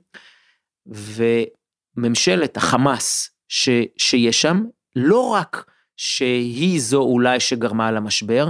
וממשלת 0.89 2.57
החמאס 2.57 3.31
ש, 3.49 3.69
שיש 3.97 4.43
שם, 4.43 4.65
לא 4.97 5.29
רק 5.29 5.65
שהיא 5.97 6.81
זו 6.81 7.03
אולי 7.03 7.41
שגרמה 7.41 7.91
למשבר, 7.91 8.49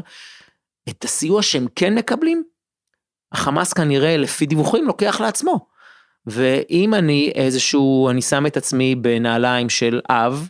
את 0.88 1.04
הסיוע 1.04 1.42
שהם 1.42 1.66
כן 1.76 1.94
מקבלים, 1.94 2.42
החמאס 3.32 3.72
כנראה 3.72 4.16
לפי 4.16 4.46
דיווחים 4.46 4.84
לוקח 4.86 5.20
לעצמו. 5.20 5.66
ואם 6.26 6.94
אני 6.94 7.32
איזשהו, 7.34 8.10
אני 8.10 8.22
שם 8.22 8.46
את 8.46 8.56
עצמי 8.56 8.94
בנעליים 8.94 9.68
של 9.68 10.00
אב, 10.10 10.48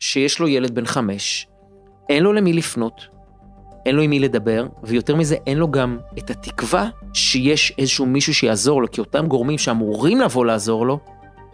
שיש 0.00 0.38
לו 0.38 0.48
ילד 0.48 0.74
בן 0.74 0.86
חמש, 0.86 1.46
אין 2.08 2.22
לו 2.22 2.32
למי 2.32 2.52
לפנות, 2.52 3.11
אין 3.86 3.96
לו 3.96 4.02
עם 4.02 4.10
מי 4.10 4.20
לדבר, 4.20 4.66
ויותר 4.82 5.16
מזה, 5.16 5.36
אין 5.46 5.58
לו 5.58 5.70
גם 5.70 5.98
את 6.18 6.30
התקווה 6.30 6.88
שיש 7.14 7.72
איזשהו 7.78 8.06
מישהו 8.06 8.34
שיעזור 8.34 8.82
לו, 8.82 8.90
כי 8.90 9.00
אותם 9.00 9.26
גורמים 9.26 9.58
שאמורים 9.58 10.20
לבוא 10.20 10.46
לעזור 10.46 10.86
לו, 10.86 10.98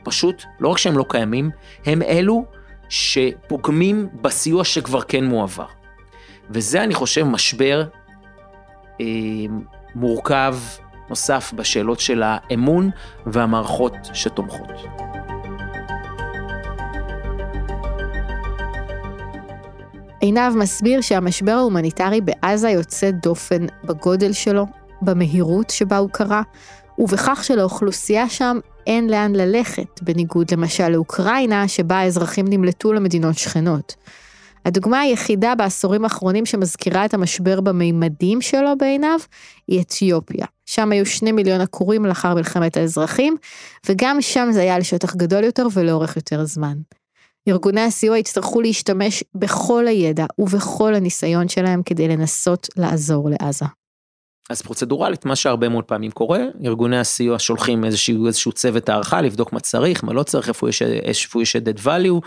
פשוט, 0.03 0.43
לא 0.61 0.69
רק 0.69 0.79
שהם 0.79 0.99
לא 0.99 1.05
קיימים, 1.09 1.51
הם 1.87 2.03
אלו 2.03 2.45
שפוגמים 2.89 4.09
בסיוע 4.23 4.65
שכבר 4.65 5.01
כן 5.01 5.25
מועבר. 5.25 5.67
וזה, 6.51 6.85
אני 6.85 6.95
חושב, 6.95 7.25
משבר 7.25 7.85
אה, 9.01 9.07
מורכב 9.95 10.57
נוסף 11.09 11.53
בשאלות 11.57 12.01
של 12.01 12.23
האמון 12.23 12.91
והמערכות 13.27 13.95
שתומכות. 14.13 14.69
עינב 20.21 20.57
מסביר 20.57 21.01
שהמשבר 21.01 21.53
ההומניטרי 21.53 22.21
בעזה 22.21 22.71
יוצא 22.71 23.11
דופן 23.11 23.67
בגודל 23.85 24.33
שלו, 24.33 24.67
במהירות 25.03 25.71
שבה 25.71 25.99
הוא 25.99 26.11
קרה, 26.11 26.43
ובכך 26.99 27.45
שלאוכלוסייה 27.45 28.29
שם 28.29 28.59
אין 28.87 29.11
לאן 29.11 29.33
ללכת, 29.33 30.03
בניגוד 30.03 30.51
למשל 30.53 30.89
לאוקראינה, 30.89 31.69
שבה 31.69 31.99
האזרחים 31.99 32.47
נמלטו 32.49 32.93
למדינות 32.93 33.39
שכנות. 33.39 33.95
הדוגמה 34.65 35.01
היחידה 35.01 35.55
בעשורים 35.55 36.05
האחרונים 36.05 36.47
שמזכירה 36.47 37.05
את 37.05 37.15
המשבר 37.15 37.61
במימדים 37.61 38.41
שלו 38.41 38.79
בעיניו, 38.79 39.19
היא 39.69 39.81
אתיופיה. 39.81 40.47
שם 40.67 40.93
היו 40.93 41.07
שני 41.07 41.33
מיליון 41.33 41.61
עקורים 41.61 42.07
לאחר 42.07 42.35
מלחמת 42.35 42.77
האזרחים, 42.77 43.37
וגם 43.89 44.21
שם 44.21 44.49
זה 44.53 44.61
היה 44.61 44.79
לשטח 44.79 45.17
גדול 45.17 45.45
יותר 45.45 45.67
ולאורך 45.75 46.17
יותר 46.17 46.45
זמן. 46.45 46.75
ארגוני 47.49 47.81
הסיוע 47.81 48.19
יצטרכו 48.19 48.61
להשתמש 48.61 49.25
בכל 49.35 49.87
הידע 49.87 50.27
ובכל 50.39 50.95
הניסיון 50.95 51.49
שלהם 51.49 51.83
כדי 51.83 52.09
לנסות 52.09 52.69
לעזור 52.77 53.31
לעזה. 53.31 53.65
אז 54.51 54.63
פרוצדורלית 54.63 55.25
מה 55.25 55.37
שהרבה 55.37 55.69
מאוד 55.69 55.85
פעמים 55.85 56.11
קורה 56.11 56.41
ארגוני 56.65 56.99
הסיוע 56.99 57.39
שולחים 57.39 57.85
איזשהו 57.85 58.27
איזשהו 58.27 58.53
צוות 58.53 58.89
הערכה 58.89 59.21
לבדוק 59.21 59.53
מה 59.53 59.61
צריך 59.61 60.05
מה 60.05 60.13
לא 60.13 60.23
צריך 60.23 60.49
איפה 60.49 60.69
יש 60.69 60.83
איפה 60.83 61.43
יש 61.43 61.57
added 61.57 61.81
value 61.85 62.21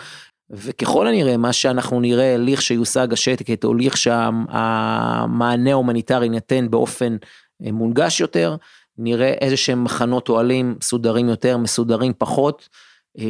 וככל 0.49 1.07
הנראה 1.07 1.37
מה 1.37 1.53
שאנחנו 1.53 1.99
נראה 1.99 2.35
לכשיושג 2.37 3.13
השקט 3.13 3.63
או 3.63 3.73
לכשהמענה 3.73 5.71
ההומניטרי 5.71 6.29
ניתן 6.29 6.69
באופן 6.69 7.17
אה, 7.65 7.71
מונגש 7.71 8.21
יותר 8.21 8.55
נראה 8.97 9.33
איזה 9.41 9.57
שהם 9.57 9.83
מחנות 9.83 10.29
אוהלים 10.29 10.75
מסודרים 10.79 11.29
יותר 11.29 11.57
מסודרים 11.57 12.13
פחות 12.17 12.69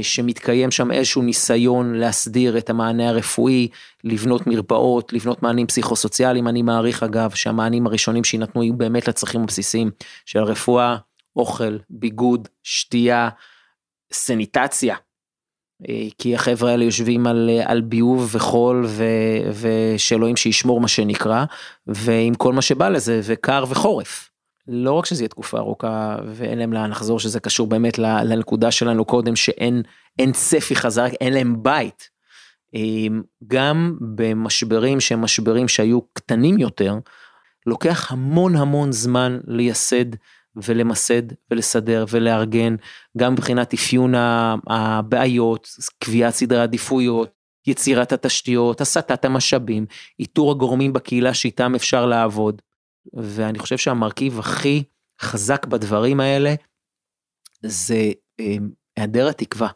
שמתקיים 0.01 0.71
שם 0.71 0.91
איזשהו 0.91 1.21
ניסיון 1.21 1.93
להסדיר 1.95 2.57
את 2.57 2.69
המענה 2.69 3.09
הרפואי, 3.09 3.67
לבנות 4.03 4.47
מרפאות, 4.47 5.13
לבנות 5.13 5.43
מענים 5.43 5.67
פסיכוסוציאליים, 5.67 6.47
אני 6.47 6.61
מעריך 6.61 7.03
אגב 7.03 7.31
שהמענים 7.31 7.87
הראשונים 7.87 8.23
שיינתנו 8.23 8.63
יהיו 8.63 8.73
באמת 8.73 9.07
לצרכים 9.07 9.43
הבסיסיים 9.43 9.91
של 10.25 10.39
רפואה, 10.39 10.97
אוכל, 11.35 11.77
ביגוד, 11.89 12.47
שתייה, 12.63 13.29
סניטציה, 14.13 14.95
אה, 15.89 16.07
כי 16.17 16.35
החבר'ה 16.35 16.71
האלה 16.71 16.83
יושבים 16.83 17.27
על, 17.27 17.49
על 17.65 17.81
ביוב 17.81 18.29
וחול 18.31 18.85
ו, 18.87 19.03
ושאלוהים 19.61 20.35
שישמור 20.35 20.81
מה 20.81 20.87
שנקרא, 20.87 21.45
ועם 21.87 22.35
כל 22.35 22.53
מה 22.53 22.61
שבא 22.61 22.89
לזה, 22.89 23.21
וקר 23.23 23.63
וחורף. 23.69 24.30
לא 24.67 24.93
רק 24.93 25.05
שזה 25.05 25.23
יהיה 25.23 25.29
תקופה 25.29 25.57
ארוכה 25.57 26.17
ואין 26.27 26.59
להם 26.59 26.73
לאן 26.73 26.89
לחזור, 26.91 27.19
שזה 27.19 27.39
קשור 27.39 27.67
באמת 27.67 27.99
לנקודה 27.99 28.71
שלנו 28.71 29.05
קודם, 29.05 29.35
שאין 29.35 29.83
צפי 30.33 30.75
חזק, 30.75 31.09
אין 31.21 31.33
להם 31.33 31.63
בית. 31.63 32.09
אמ, 32.73 33.21
גם 33.47 33.97
במשברים 34.15 34.99
שהם 34.99 35.21
משברים 35.21 35.67
שהיו 35.67 36.01
קטנים 36.13 36.57
יותר, 36.57 36.95
לוקח 37.65 38.11
המון 38.11 38.55
המון 38.55 38.91
זמן 38.91 39.39
לייסד 39.47 40.05
ולמסד 40.55 41.21
ולסדר 41.51 42.05
ולארגן, 42.09 42.75
גם 43.17 43.33
מבחינת 43.33 43.73
אפיון 43.73 44.13
הבעיות, 44.67 45.67
קביעת 45.99 46.33
סדרי 46.33 46.61
עדיפויות, 46.61 47.29
יצירת 47.67 48.11
התשתיות, 48.11 48.81
הסטת 48.81 49.25
המשאבים, 49.25 49.85
איתור 50.19 50.51
הגורמים 50.51 50.93
בקהילה 50.93 51.33
שאיתם 51.33 51.75
אפשר 51.75 52.05
לעבוד. 52.05 52.61
ואני 53.13 53.59
חושב 53.59 53.77
שהמרכיב 53.77 54.39
הכי 54.39 54.83
חזק 55.21 55.65
בדברים 55.65 56.19
האלה 56.19 56.53
זה 57.65 58.11
אמ, 58.39 58.69
היעדר 58.97 59.27
התקווה. 59.27 59.69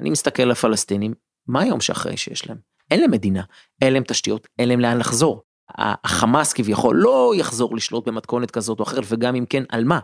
אני 0.00 0.10
מסתכל 0.10 0.42
על 0.42 0.50
הפלסטינים, 0.50 1.14
מה 1.46 1.62
היום 1.62 1.80
שאחרי 1.80 2.16
שיש 2.16 2.48
להם? 2.48 2.58
אין 2.90 3.00
להם 3.00 3.10
מדינה, 3.10 3.42
אין 3.82 3.92
להם 3.92 4.02
תשתיות, 4.08 4.48
אין 4.58 4.68
להם 4.68 4.80
לאן 4.80 4.98
לחזור. 4.98 5.42
החמאס 5.78 6.52
כביכול 6.52 6.96
לא 6.96 7.32
יחזור 7.36 7.76
לשלוט 7.76 8.08
במתכונת 8.08 8.50
כזאת 8.50 8.80
או 8.80 8.84
אחרת, 8.84 9.04
וגם 9.08 9.34
אם 9.34 9.46
כן, 9.46 9.62
על 9.68 9.84
מה? 9.84 10.00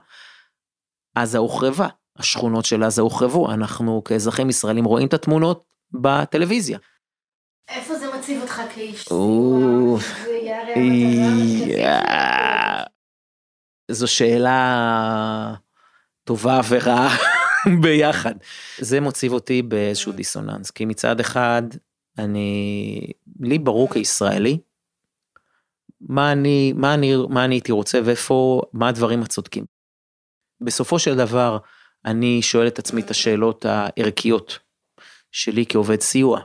עזה 1.14 1.38
הוחרבה, 1.38 1.88
השכונות 2.18 2.64
של 2.64 2.82
עזה 2.82 3.02
הוחרבו, 3.02 3.52
אנחנו 3.52 4.04
כאזרחים 4.04 4.50
ישראלים 4.50 4.84
רואים 4.84 5.08
את 5.08 5.14
התמונות 5.14 5.64
בטלוויזיה. 5.92 6.78
איפה 7.68 7.94
זה 7.94 8.06
מציב 8.18 8.42
אותך 8.42 8.62
כאיש 8.74 9.08
זו 13.90 14.08
שאלה 14.08 15.54
טובה 16.24 16.60
ורעה 16.68 17.16
ביחד. 17.82 18.34
זה 18.78 19.00
מוציב 19.00 19.32
אותי 19.32 19.62
באיזשהו 19.62 20.12
דיסוננס, 20.12 20.70
כי 20.70 20.84
מצד 20.84 21.20
אחד, 21.20 21.62
אני, 22.18 23.00
לי 23.40 23.58
ברור 23.58 23.92
כישראלי, 23.92 24.58
מה 26.00 26.32
אני, 26.32 26.72
מה 26.76 26.94
אני, 26.94 27.14
מה 27.28 27.44
אני 27.44 27.54
הייתי 27.54 27.72
רוצה 27.72 28.00
ואיפה, 28.04 28.62
מה 28.72 28.88
הדברים 28.88 29.22
הצודקים. 29.22 29.64
בסופו 30.60 30.98
של 30.98 31.16
דבר, 31.16 31.58
אני 32.04 32.42
שואל 32.42 32.66
את 32.66 32.78
עצמי 32.78 33.02
את 33.02 33.10
השאלות 33.10 33.64
הערכיות 33.64 34.58
שלי 35.32 35.64
כעובד 35.68 36.00
סיוע. 36.00 36.40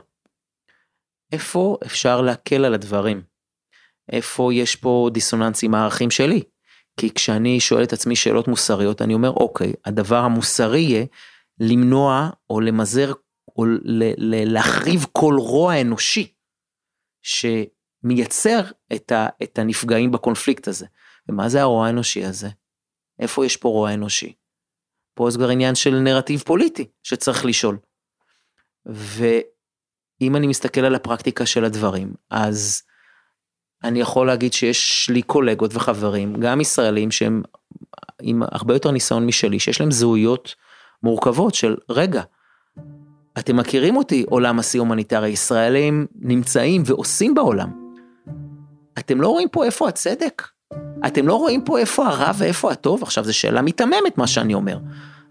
איפה 1.32 1.78
אפשר 1.86 2.20
להקל 2.20 2.64
על 2.64 2.74
הדברים? 2.74 3.22
איפה 4.12 4.50
יש 4.54 4.76
פה 4.76 5.08
דיסוננס 5.12 5.64
עם 5.64 5.74
הערכים 5.74 6.10
שלי? 6.10 6.42
כי 6.96 7.14
כשאני 7.14 7.60
שואל 7.60 7.82
את 7.82 7.92
עצמי 7.92 8.16
שאלות 8.16 8.48
מוסריות, 8.48 9.02
אני 9.02 9.14
אומר, 9.14 9.30
אוקיי, 9.30 9.72
הדבר 9.84 10.16
המוסרי 10.16 10.80
יהיה 10.80 11.04
למנוע 11.60 12.30
או 12.50 12.60
למזער 12.60 13.12
או 13.56 13.64
להחריב 14.44 15.06
כל 15.12 15.34
רוע 15.38 15.80
אנושי 15.80 16.32
שמייצר 17.22 18.60
את, 18.94 19.12
ה, 19.12 19.26
את 19.42 19.58
הנפגעים 19.58 20.12
בקונפליקט 20.12 20.68
הזה. 20.68 20.86
ומה 21.28 21.48
זה 21.48 21.62
הרוע 21.62 21.86
האנושי 21.86 22.24
הזה? 22.24 22.48
איפה 23.18 23.46
יש 23.46 23.56
פה 23.56 23.68
רוע 23.68 23.94
אנושי? 23.94 24.34
פה 25.14 25.30
זה 25.30 25.38
כבר 25.38 25.48
עניין 25.48 25.74
של 25.74 25.94
נרטיב 25.94 26.40
פוליטי 26.40 26.90
שצריך 27.02 27.44
לשאול. 27.44 27.78
ו... 28.88 29.24
אם 30.20 30.36
אני 30.36 30.46
מסתכל 30.46 30.80
על 30.80 30.94
הפרקטיקה 30.94 31.46
של 31.46 31.64
הדברים, 31.64 32.14
אז 32.30 32.82
אני 33.84 34.00
יכול 34.00 34.26
להגיד 34.26 34.52
שיש 34.52 35.10
לי 35.12 35.22
קולגות 35.22 35.70
וחברים, 35.74 36.34
גם 36.40 36.60
ישראלים 36.60 37.10
שהם 37.10 37.42
עם 38.22 38.42
הרבה 38.52 38.74
יותר 38.74 38.90
ניסיון 38.90 39.26
משלי, 39.26 39.58
שיש 39.58 39.80
להם 39.80 39.90
זהויות 39.90 40.54
מורכבות 41.02 41.54
של 41.54 41.76
רגע, 41.88 42.22
אתם 43.38 43.56
מכירים 43.56 43.96
אותי 43.96 44.24
עולם 44.28 44.58
הסיוע 44.58 44.80
ההומניטרי, 44.80 45.28
ישראלים 45.28 46.06
נמצאים 46.20 46.82
ועושים 46.86 47.34
בעולם. 47.34 47.70
אתם 48.98 49.20
לא 49.20 49.28
רואים 49.28 49.48
פה 49.48 49.64
איפה 49.64 49.88
הצדק? 49.88 50.42
אתם 51.06 51.28
לא 51.28 51.34
רואים 51.34 51.64
פה 51.64 51.78
איפה 51.78 52.06
הרע 52.06 52.30
ואיפה 52.38 52.72
הטוב? 52.72 53.02
עכשיו 53.02 53.24
זו 53.24 53.34
שאלה 53.34 53.62
מיתממת 53.62 54.18
מה 54.18 54.26
שאני 54.26 54.54
אומר. 54.54 54.78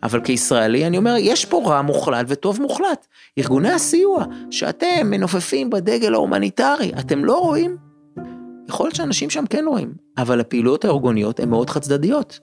אבל 0.04 0.22
כישראלי 0.22 0.88
אני 0.88 0.98
אומר, 0.98 1.16
יש 1.20 1.46
פה 1.46 1.62
רע 1.66 1.82
מוחלט 1.82 2.26
וטוב 2.30 2.62
מוחלט. 2.62 3.08
ארגוני 3.38 3.72
הסיוע, 3.72 4.26
שאתם 4.52 5.02
מנופפים 5.04 5.70
בדגל 5.70 6.14
ההומניטרי, 6.14 6.92
אתם 7.00 7.26
לא 7.26 7.40
רואים? 7.40 7.93
יכול 8.74 8.86
להיות 8.86 8.96
שאנשים 8.96 9.30
שם 9.30 9.46
כן 9.50 9.66
רואים, 9.68 9.94
אבל 10.18 10.40
הפעילויות 10.40 10.86
הארגוניות 10.86 11.40
הן 11.40 11.50
מאוד 11.50 11.70
חד 11.70 11.82
צדדיות. 11.82 12.40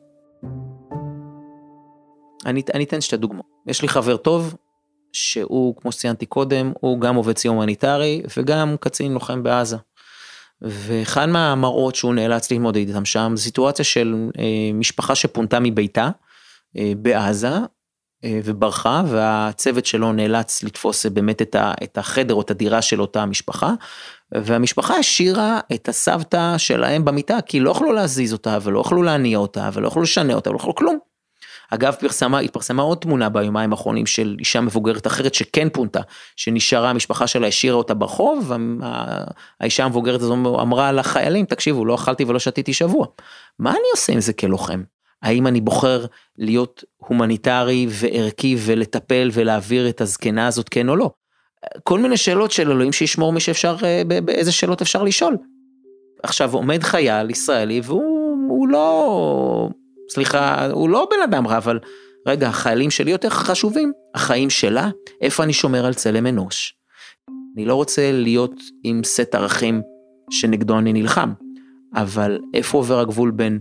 אני, 2.46 2.62
אני 2.74 2.84
אתן 2.84 3.00
שתי 3.00 3.16
דוגמאות. 3.16 3.46
יש 3.66 3.82
לי 3.82 3.88
חבר 3.88 4.16
טוב, 4.16 4.54
שהוא, 5.12 5.76
כמו 5.76 5.92
שציינתי 5.92 6.26
קודם, 6.26 6.72
הוא 6.80 7.00
גם 7.00 7.16
עובד 7.16 7.38
סיוע 7.38 7.54
הומניטרי 7.54 8.22
וגם 8.36 8.76
קצין 8.80 9.12
לוחם 9.12 9.42
בעזה. 9.42 9.76
ואחד 10.62 11.26
מהמראות 11.26 11.94
שהוא 11.94 12.14
נאלץ 12.14 12.50
ללמוד 12.50 12.76
איתם 12.76 13.04
שם, 13.04 13.32
זו 13.36 13.42
סיטואציה 13.42 13.84
של 13.84 14.28
אה, 14.38 14.44
משפחה 14.74 15.14
שפונתה 15.14 15.60
מביתה, 15.60 16.10
אה, 16.76 16.92
בעזה 16.96 17.58
אה, 18.24 18.40
וברחה 18.44 19.02
והצוות 19.06 19.86
שלו 19.86 20.12
נאלץ 20.12 20.62
לתפוס 20.62 21.06
באמת 21.06 21.42
את 21.56 21.98
החדר 21.98 22.34
או 22.34 22.40
את 22.40 22.50
הדירה 22.50 22.82
של 22.82 23.00
אותה 23.00 23.26
משפחה 23.26 23.74
והמשפחה 24.34 24.96
השאירה 24.96 25.60
את 25.74 25.88
הסבתא 25.88 26.58
שלהם 26.58 27.04
במיטה 27.04 27.40
כי 27.40 27.60
לא 27.60 27.70
יכלו 27.70 27.92
להזיז 27.92 28.32
אותה 28.32 28.58
ולא 28.62 28.80
יכלו 28.80 29.02
להניע 29.02 29.38
אותה 29.38 29.70
ולא 29.72 29.88
יכלו 29.88 30.02
לשנע 30.02 30.34
אותה 30.34 30.50
ולא 30.50 30.56
יכלו 30.56 30.74
כלום. 30.74 30.98
אגב 31.70 31.94
פרסמה, 32.00 32.38
התפרסמה 32.38 32.82
עוד 32.82 32.98
תמונה 32.98 33.28
ביומיים 33.28 33.72
האחרונים 33.72 34.06
של 34.06 34.36
אישה 34.38 34.60
מבוגרת 34.60 35.06
אחרת 35.06 35.34
שכן 35.34 35.68
פונתה, 35.68 36.00
שנשארה, 36.36 36.90
המשפחה 36.90 37.26
שלה 37.26 37.46
השאירה 37.46 37.76
אותה 37.76 37.94
ברחוב, 37.94 38.52
האישה 39.60 39.84
המבוגרת 39.84 40.20
הזו 40.20 40.34
אמרה 40.34 40.92
לחיילים, 40.92 41.44
תקשיבו, 41.44 41.84
לא 41.84 41.94
אכלתי 41.94 42.24
ולא 42.24 42.38
שתיתי 42.38 42.72
שבוע. 42.72 43.06
מה 43.58 43.70
אני 43.70 43.88
עושה 43.94 44.12
עם 44.12 44.20
זה 44.20 44.32
כלוחם? 44.32 44.82
האם 45.22 45.46
אני 45.46 45.60
בוחר 45.60 46.06
להיות 46.38 46.84
הומניטרי 46.96 47.86
וערכי 47.90 48.56
ולטפל 48.58 49.30
ולהעביר 49.32 49.88
את 49.88 50.00
הזקנה 50.00 50.46
הזאת 50.46 50.68
כן 50.68 50.88
או 50.88 50.96
לא. 50.96 51.10
כל 51.84 51.98
מיני 51.98 52.16
שאלות 52.16 52.50
של 52.50 52.70
אלוהים 52.70 52.92
שישמור 52.92 53.32
מי 53.32 53.40
שאפשר, 53.40 53.76
אה, 53.84 54.02
באיזה 54.24 54.52
שאלות 54.52 54.82
אפשר 54.82 55.02
לשאול. 55.02 55.36
עכשיו 56.22 56.54
עומד 56.54 56.82
חייל 56.82 57.30
ישראלי 57.30 57.80
והוא 57.84 58.68
לא, 58.68 59.68
סליחה, 60.10 60.66
הוא 60.70 60.88
לא 60.88 61.08
בן 61.10 61.22
אדם 61.22 61.46
רע, 61.46 61.56
אבל 61.56 61.78
רגע, 62.26 62.48
החיילים 62.48 62.90
שלי 62.90 63.10
יותר 63.10 63.28
חשובים, 63.30 63.92
החיים 64.14 64.50
שלה, 64.50 64.90
איפה 65.20 65.42
אני 65.44 65.52
שומר 65.52 65.86
על 65.86 65.94
צלם 65.94 66.26
אנוש. 66.26 66.74
אני 67.56 67.64
לא 67.64 67.74
רוצה 67.74 68.12
להיות 68.12 68.54
עם 68.84 69.04
סט 69.04 69.34
ערכים 69.34 69.82
שנגדו 70.30 70.78
אני 70.78 70.92
נלחם, 70.92 71.32
אבל 71.94 72.38
איפה 72.54 72.78
עובר 72.78 73.00
הגבול 73.00 73.30
בין 73.30 73.58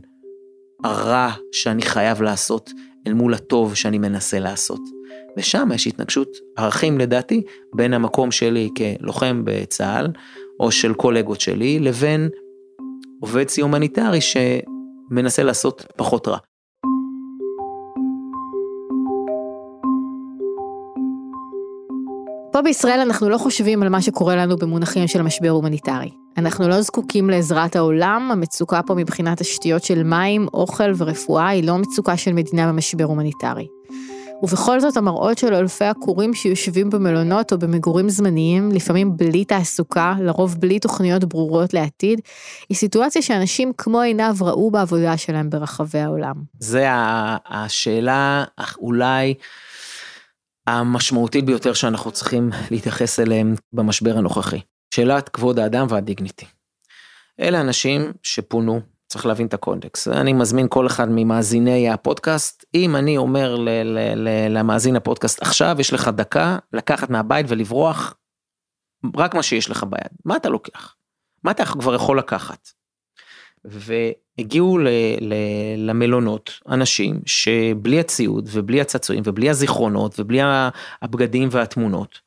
הרע 0.84 1.32
שאני 1.52 1.82
חייב 1.82 2.22
לעשות 2.22 2.72
אל 3.08 3.14
מול 3.14 3.34
הטוב 3.34 3.76
שאני 3.76 3.98
מנסה 3.98 4.40
לעשות. 4.40 4.82
ושם 5.38 5.70
יש 5.76 5.88
התנגשות 5.88 6.28
ערכים 6.58 6.98
לדעתי 6.98 7.44
בין 7.76 7.94
המקום 7.94 8.32
שלי 8.32 8.70
כלוחם 8.78 9.42
בצה"ל 9.46 10.08
או 10.60 10.72
של 10.72 10.94
קולגות 10.94 11.42
שלי 11.42 11.80
לבין 11.80 12.30
עובד 13.20 13.50
סיוע 13.50 13.72
הומניטרי 13.72 14.20
שמנסה 14.22 15.44
לעשות 15.44 15.86
פחות 15.96 16.28
רע. 16.28 16.38
פה 22.60 22.64
בישראל 22.64 23.00
אנחנו 23.00 23.30
לא 23.30 23.38
חושבים 23.38 23.84
על 23.84 23.90
מה 23.90 24.02
שקורה 24.02 24.36
לנו 24.36 24.58
במונחים 24.58 25.08
של 25.08 25.22
משבר 25.22 25.50
הומניטרי. 25.50 26.10
אנחנו 26.38 26.68
לא 26.68 26.82
זקוקים 26.82 27.30
לעזרת 27.30 27.76
העולם, 27.76 28.30
המצוקה 28.32 28.82
פה 28.88 28.96
מבחינת 28.96 29.38
תשתיות 29.38 29.84
של 29.84 30.04
מים, 30.04 30.48
אוכל 30.54 30.92
ורפואה 30.98 31.48
היא 31.48 31.64
לא 31.64 31.78
מצוקה 31.78 32.18
של 32.18 32.34
מדינה 32.34 32.68
במשבר 32.68 33.04
הומניטרי. 33.04 33.68
ובכל 34.44 34.80
זאת 34.80 34.98
המראות 34.98 35.38
של 35.38 35.54
אלפי 35.54 35.86
עקורים 35.86 36.34
שיושבים 36.34 36.90
במלונות 36.90 37.54
או 37.54 37.58
במגורים 37.58 38.10
זמניים, 38.10 38.72
לפעמים 38.72 39.18
בלי 39.18 39.46
תעסוקה, 39.46 40.14
לרוב 40.22 40.56
בלי 40.60 40.80
תוכניות 40.80 41.24
ברורות 41.24 41.74
לעתיד, 41.74 42.22
היא 42.70 42.78
סיטואציה 42.78 43.22
שאנשים 43.22 43.72
כמו 43.78 44.02
עינב 44.02 44.44
ראו 44.44 44.72
בעבודה 44.72 45.18
שלהם 45.18 45.50
ברחבי 45.50 46.00
העולם. 46.00 46.36
זה 46.60 46.86
השאלה 47.50 48.44
אולי 48.82 49.34
המשמעותית 50.70 51.46
ביותר 51.46 51.74
שאנחנו 51.74 52.12
צריכים 52.12 52.50
להתייחס 52.72 53.20
אליהם 53.20 53.56
במשבר 53.74 54.18
הנוכחי. 54.18 54.60
שאלת 54.96 55.30
כבוד 55.30 55.60
האדם 55.60 55.88
והדיגניטי. 55.90 56.46
אלה 57.40 57.62
אנשים 57.62 58.14
שפונו, 58.24 58.82
צריך 59.08 59.26
להבין 59.26 59.48
את 59.48 59.54
הקונטקסט. 59.54 60.08
אני 60.08 60.34
מזמין 60.34 60.68
כל 60.70 60.88
אחד 60.88 61.08
ממאזיני 61.12 61.90
הפודקאסט, 61.90 62.66
אם 62.76 62.96
אני 62.96 63.18
אומר 63.18 63.56
ל- 63.56 63.70
ל- 63.70 64.16
ל- 64.16 64.58
למאזין 64.58 64.96
הפודקאסט 64.96 65.42
עכשיו 65.42 65.76
יש 65.80 65.94
לך 65.94 66.08
דקה 66.08 66.58
לקחת 66.74 67.10
מהבית 67.10 67.46
ולברוח, 67.50 68.16
רק 69.18 69.36
מה 69.36 69.44
שיש 69.44 69.70
לך 69.70 69.84
ביד, 69.90 70.12
מה 70.26 70.36
אתה 70.36 70.50
לוקח? 70.50 70.96
מה 71.44 71.52
אתה 71.52 71.66
כבר 71.66 71.96
יכול 71.96 72.20
לקחת? 72.20 72.70
והגיעו 73.66 74.14
ל- 74.80 74.88
ל- 75.22 75.90
למלונות 75.90 76.52
אנשים 76.70 77.20
שבלי 77.26 78.00
הציוד 78.00 78.50
ובלי 78.52 78.82
הצעצועים 78.82 79.24
ובלי 79.26 79.50
הזיכרונות 79.50 80.20
ובלי 80.20 80.40
הבגדים 81.02 81.50
והתמונות. 81.52 82.20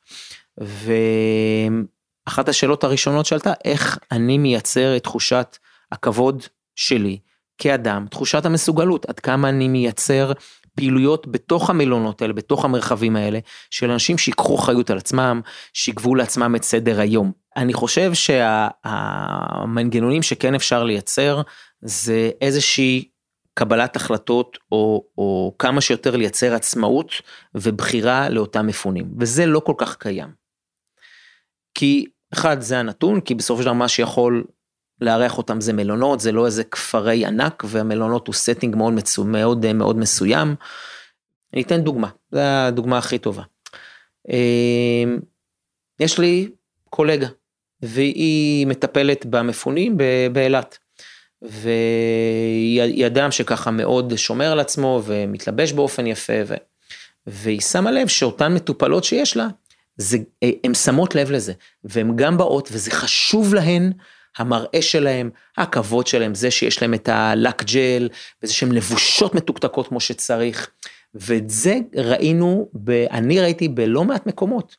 ואחת 2.27 2.49
השאלות 2.49 2.83
הראשונות 2.83 3.25
שעלתה, 3.25 3.53
איך 3.65 3.97
אני 4.11 4.37
מייצר 4.37 4.95
את 4.95 5.03
תחושת 5.03 5.57
הכבוד 5.91 6.43
שלי 6.75 7.17
כאדם, 7.57 8.05
תחושת 8.09 8.45
המסוגלות, 8.45 9.05
עד 9.05 9.19
כמה 9.19 9.49
אני 9.49 9.67
מייצר 9.67 10.31
פעילויות 10.75 11.27
בתוך 11.27 11.69
המלונות 11.69 12.21
האלה, 12.21 12.33
בתוך 12.33 12.65
המרחבים 12.65 13.15
האלה, 13.15 13.39
של 13.69 13.91
אנשים 13.91 14.17
שיקחו 14.17 14.57
אחריות 14.57 14.89
על 14.89 14.97
עצמם, 14.97 15.41
שיקבעו 15.73 16.15
לעצמם 16.15 16.55
את 16.55 16.63
סדר 16.63 16.99
היום. 16.99 17.31
אני 17.57 17.73
חושב 17.73 18.13
שהמנגנונים 18.83 20.21
שה, 20.21 20.29
שכן 20.29 20.55
אפשר 20.55 20.83
לייצר, 20.83 21.41
זה 21.83 22.31
איזושהי 22.41 23.09
קבלת 23.53 23.95
החלטות, 23.95 24.57
או, 24.71 25.05
או 25.17 25.55
כמה 25.59 25.81
שיותר 25.81 26.15
לייצר 26.15 26.53
עצמאות 26.53 27.11
ובחירה 27.55 28.29
לאותם 28.29 28.67
מפונים, 28.67 29.13
וזה 29.19 29.45
לא 29.45 29.59
כל 29.59 29.73
כך 29.77 29.95
קיים. 29.97 30.29
כי 31.75 32.05
אחד 32.33 32.61
זה 32.61 32.79
הנתון, 32.79 33.21
כי 33.21 33.35
בסופו 33.35 33.61
של 33.61 33.65
דבר 33.65 33.73
מה 33.73 33.87
שיכול 33.87 34.43
לארח 35.01 35.37
אותם 35.37 35.61
זה 35.61 35.73
מלונות, 35.73 36.19
זה 36.19 36.31
לא 36.31 36.45
איזה 36.45 36.63
כפרי 36.63 37.25
ענק, 37.25 37.63
והמלונות 37.67 38.27
הוא 38.27 38.35
setting 38.35 38.75
מאוד, 38.75 38.93
מצו, 38.93 39.23
מאוד, 39.23 39.73
מאוד 39.73 39.97
מסוים. 39.97 40.55
אני 41.53 41.61
אתן 41.61 41.81
דוגמה, 41.81 42.09
זו 42.31 42.39
הדוגמה 42.39 42.97
הכי 42.97 43.19
טובה. 43.19 43.43
אמ, 44.29 45.19
יש 45.99 46.19
לי 46.19 46.49
קולגה, 46.89 47.27
והיא 47.81 48.67
מטפלת 48.67 49.25
במפונים 49.25 49.97
באילת. 50.31 50.77
והיא 51.43 53.05
אדם 53.05 53.31
שככה 53.31 53.71
מאוד 53.71 54.15
שומר 54.15 54.51
על 54.51 54.59
עצמו 54.59 55.01
ומתלבש 55.05 55.71
באופן 55.71 56.07
יפה, 56.07 56.33
ו... 56.47 56.53
והיא 57.27 57.61
שמה 57.61 57.91
לב 57.91 58.07
שאותן 58.07 58.53
מטופלות 58.53 59.03
שיש 59.03 59.37
לה, 59.37 59.47
זה, 59.97 60.17
הן 60.63 60.73
שמות 60.73 61.15
לב 61.15 61.31
לזה, 61.31 61.53
והן 61.83 62.15
גם 62.15 62.37
באות 62.37 62.69
וזה 62.71 62.91
חשוב 62.91 63.53
להן 63.53 63.91
המראה 64.37 64.81
שלהם, 64.81 65.29
הכבוד 65.57 66.07
שלהם, 66.07 66.35
זה 66.35 66.51
שיש 66.51 66.81
להם 66.81 66.93
את 66.93 67.09
הלק 67.09 67.63
ג'ל, 67.63 68.09
וזה 68.43 68.53
שהן 68.53 68.71
לבושות 68.71 69.35
מתוקתקות 69.35 69.87
כמו 69.87 69.99
שצריך. 69.99 70.69
ואת 71.15 71.49
זה 71.49 71.77
ראינו, 71.95 72.69
ב, 72.73 72.89
אני 72.91 73.39
ראיתי 73.39 73.67
בלא 73.67 74.03
מעט 74.03 74.25
מקומות. 74.27 74.75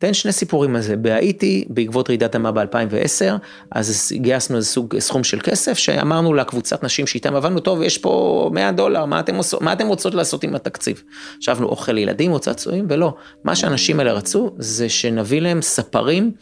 תן 0.00 0.14
שני 0.14 0.32
סיפורים 0.32 0.76
על 0.76 0.82
זה, 0.82 0.96
בהאיטי, 0.96 1.64
בעקבות 1.68 2.10
רעידת 2.10 2.36
אמה 2.36 2.52
ב-2010, 2.52 3.32
אז 3.70 4.12
גייסנו 4.14 4.56
איזה 4.56 4.68
סוג, 4.68 4.98
סכום 4.98 5.24
של 5.24 5.40
כסף, 5.40 5.78
שאמרנו 5.78 6.34
לקבוצת 6.34 6.84
נשים 6.84 7.06
שאיתם 7.06 7.34
עבדנו, 7.34 7.60
טוב, 7.60 7.82
יש 7.82 7.98
פה 7.98 8.50
100 8.52 8.72
דולר, 8.72 9.04
מה 9.04 9.20
אתם, 9.20 9.34
עושות, 9.34 9.62
מה 9.62 9.72
אתם 9.72 9.86
רוצות 9.86 10.14
לעשות 10.14 10.44
עם 10.44 10.54
התקציב? 10.54 11.02
חשבנו 11.38 11.66
אוכל 11.66 11.92
לילדים 11.92 12.32
או 12.32 12.38
צעצועים, 12.38 12.86
ולא. 12.88 13.14
מה 13.44 13.56
שהאנשים 13.56 14.00
האלה 14.00 14.12
רצו, 14.12 14.54
זה 14.58 14.88
שנביא 14.88 15.40
להם 15.40 15.62
ספרים 15.62 16.32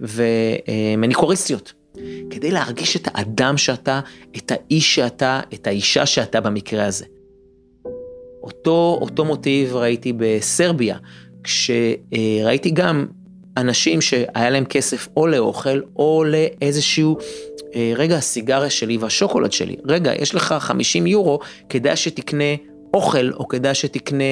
ומניקוריסטיות. 0.00 1.72
כדי 2.30 2.50
להרגיש 2.50 2.96
את 2.96 3.08
האדם 3.14 3.56
שאתה, 3.56 4.00
את 4.36 4.52
האיש 4.52 4.94
שאתה, 4.94 5.40
את 5.54 5.66
האישה 5.66 6.06
שאתה 6.06 6.40
במקרה 6.40 6.86
הזה. 6.86 7.04
אותו, 8.42 8.98
אותו 9.00 9.24
מוטיב 9.24 9.76
ראיתי 9.76 10.12
בסרביה, 10.16 10.96
כשראיתי 11.46 12.70
גם 12.70 13.06
אנשים 13.56 14.00
שהיה 14.00 14.50
להם 14.50 14.64
כסף 14.64 15.08
או 15.16 15.26
לאוכל 15.26 15.80
או 15.96 16.24
לאיזשהו, 16.26 17.16
אה, 17.74 17.92
רגע, 17.96 18.16
הסיגריה 18.16 18.70
שלי 18.70 18.96
והשוקולד 18.96 19.52
שלי, 19.52 19.76
רגע, 19.84 20.14
יש 20.14 20.34
לך 20.34 20.54
50 20.58 21.06
יורו, 21.06 21.38
כדאי 21.68 21.96
שתקנה 21.96 22.54
אוכל, 22.94 23.32
או 23.32 23.48
כדאי 23.48 23.74
שתקנה, 23.74 24.24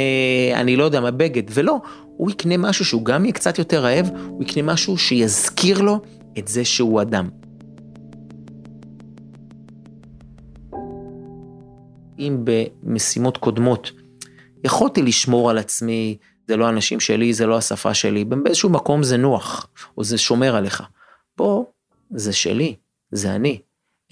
אני 0.54 0.76
לא 0.76 0.84
יודע 0.84 1.00
מה, 1.00 1.10
בגד, 1.10 1.42
ולא, 1.50 1.76
הוא 2.16 2.30
יקנה 2.30 2.56
משהו 2.56 2.84
שהוא 2.84 3.04
גם 3.04 3.24
יהיה 3.24 3.32
קצת 3.32 3.58
יותר 3.58 3.82
רעב, 3.82 4.10
הוא 4.26 4.42
יקנה 4.42 4.62
משהו 4.62 4.98
שיזכיר 4.98 5.80
לו 5.80 6.00
את 6.38 6.48
זה 6.48 6.64
שהוא 6.64 7.02
אדם. 7.02 7.28
אם 12.18 12.44
במשימות 12.44 13.36
קודמות 13.36 13.92
יכולתי 14.64 15.02
לשמור 15.02 15.50
על 15.50 15.58
עצמי, 15.58 16.16
זה 16.48 16.56
לא 16.56 16.68
אנשים 16.68 17.00
שלי, 17.00 17.34
זה 17.34 17.46
לא 17.46 17.58
השפה 17.58 17.94
שלי, 17.94 18.24
באיזשהו 18.24 18.70
מקום 18.70 19.02
זה 19.02 19.16
נוח, 19.16 19.68
או 19.98 20.04
זה 20.04 20.18
שומר 20.18 20.56
עליך. 20.56 20.82
פה 21.34 21.72
זה 22.10 22.32
שלי, 22.32 22.76
זה 23.10 23.34
אני. 23.34 23.60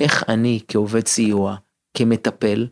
איך 0.00 0.24
אני 0.28 0.60
כעובד 0.68 1.06
סיוע, 1.06 1.56
כמטפל, 1.96 2.68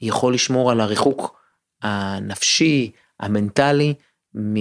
יכול 0.00 0.34
לשמור 0.34 0.70
על 0.70 0.80
הריחוק 0.80 1.42
הנפשי, 1.82 2.90
המנטלי, 3.20 3.94
מ... 4.36 4.56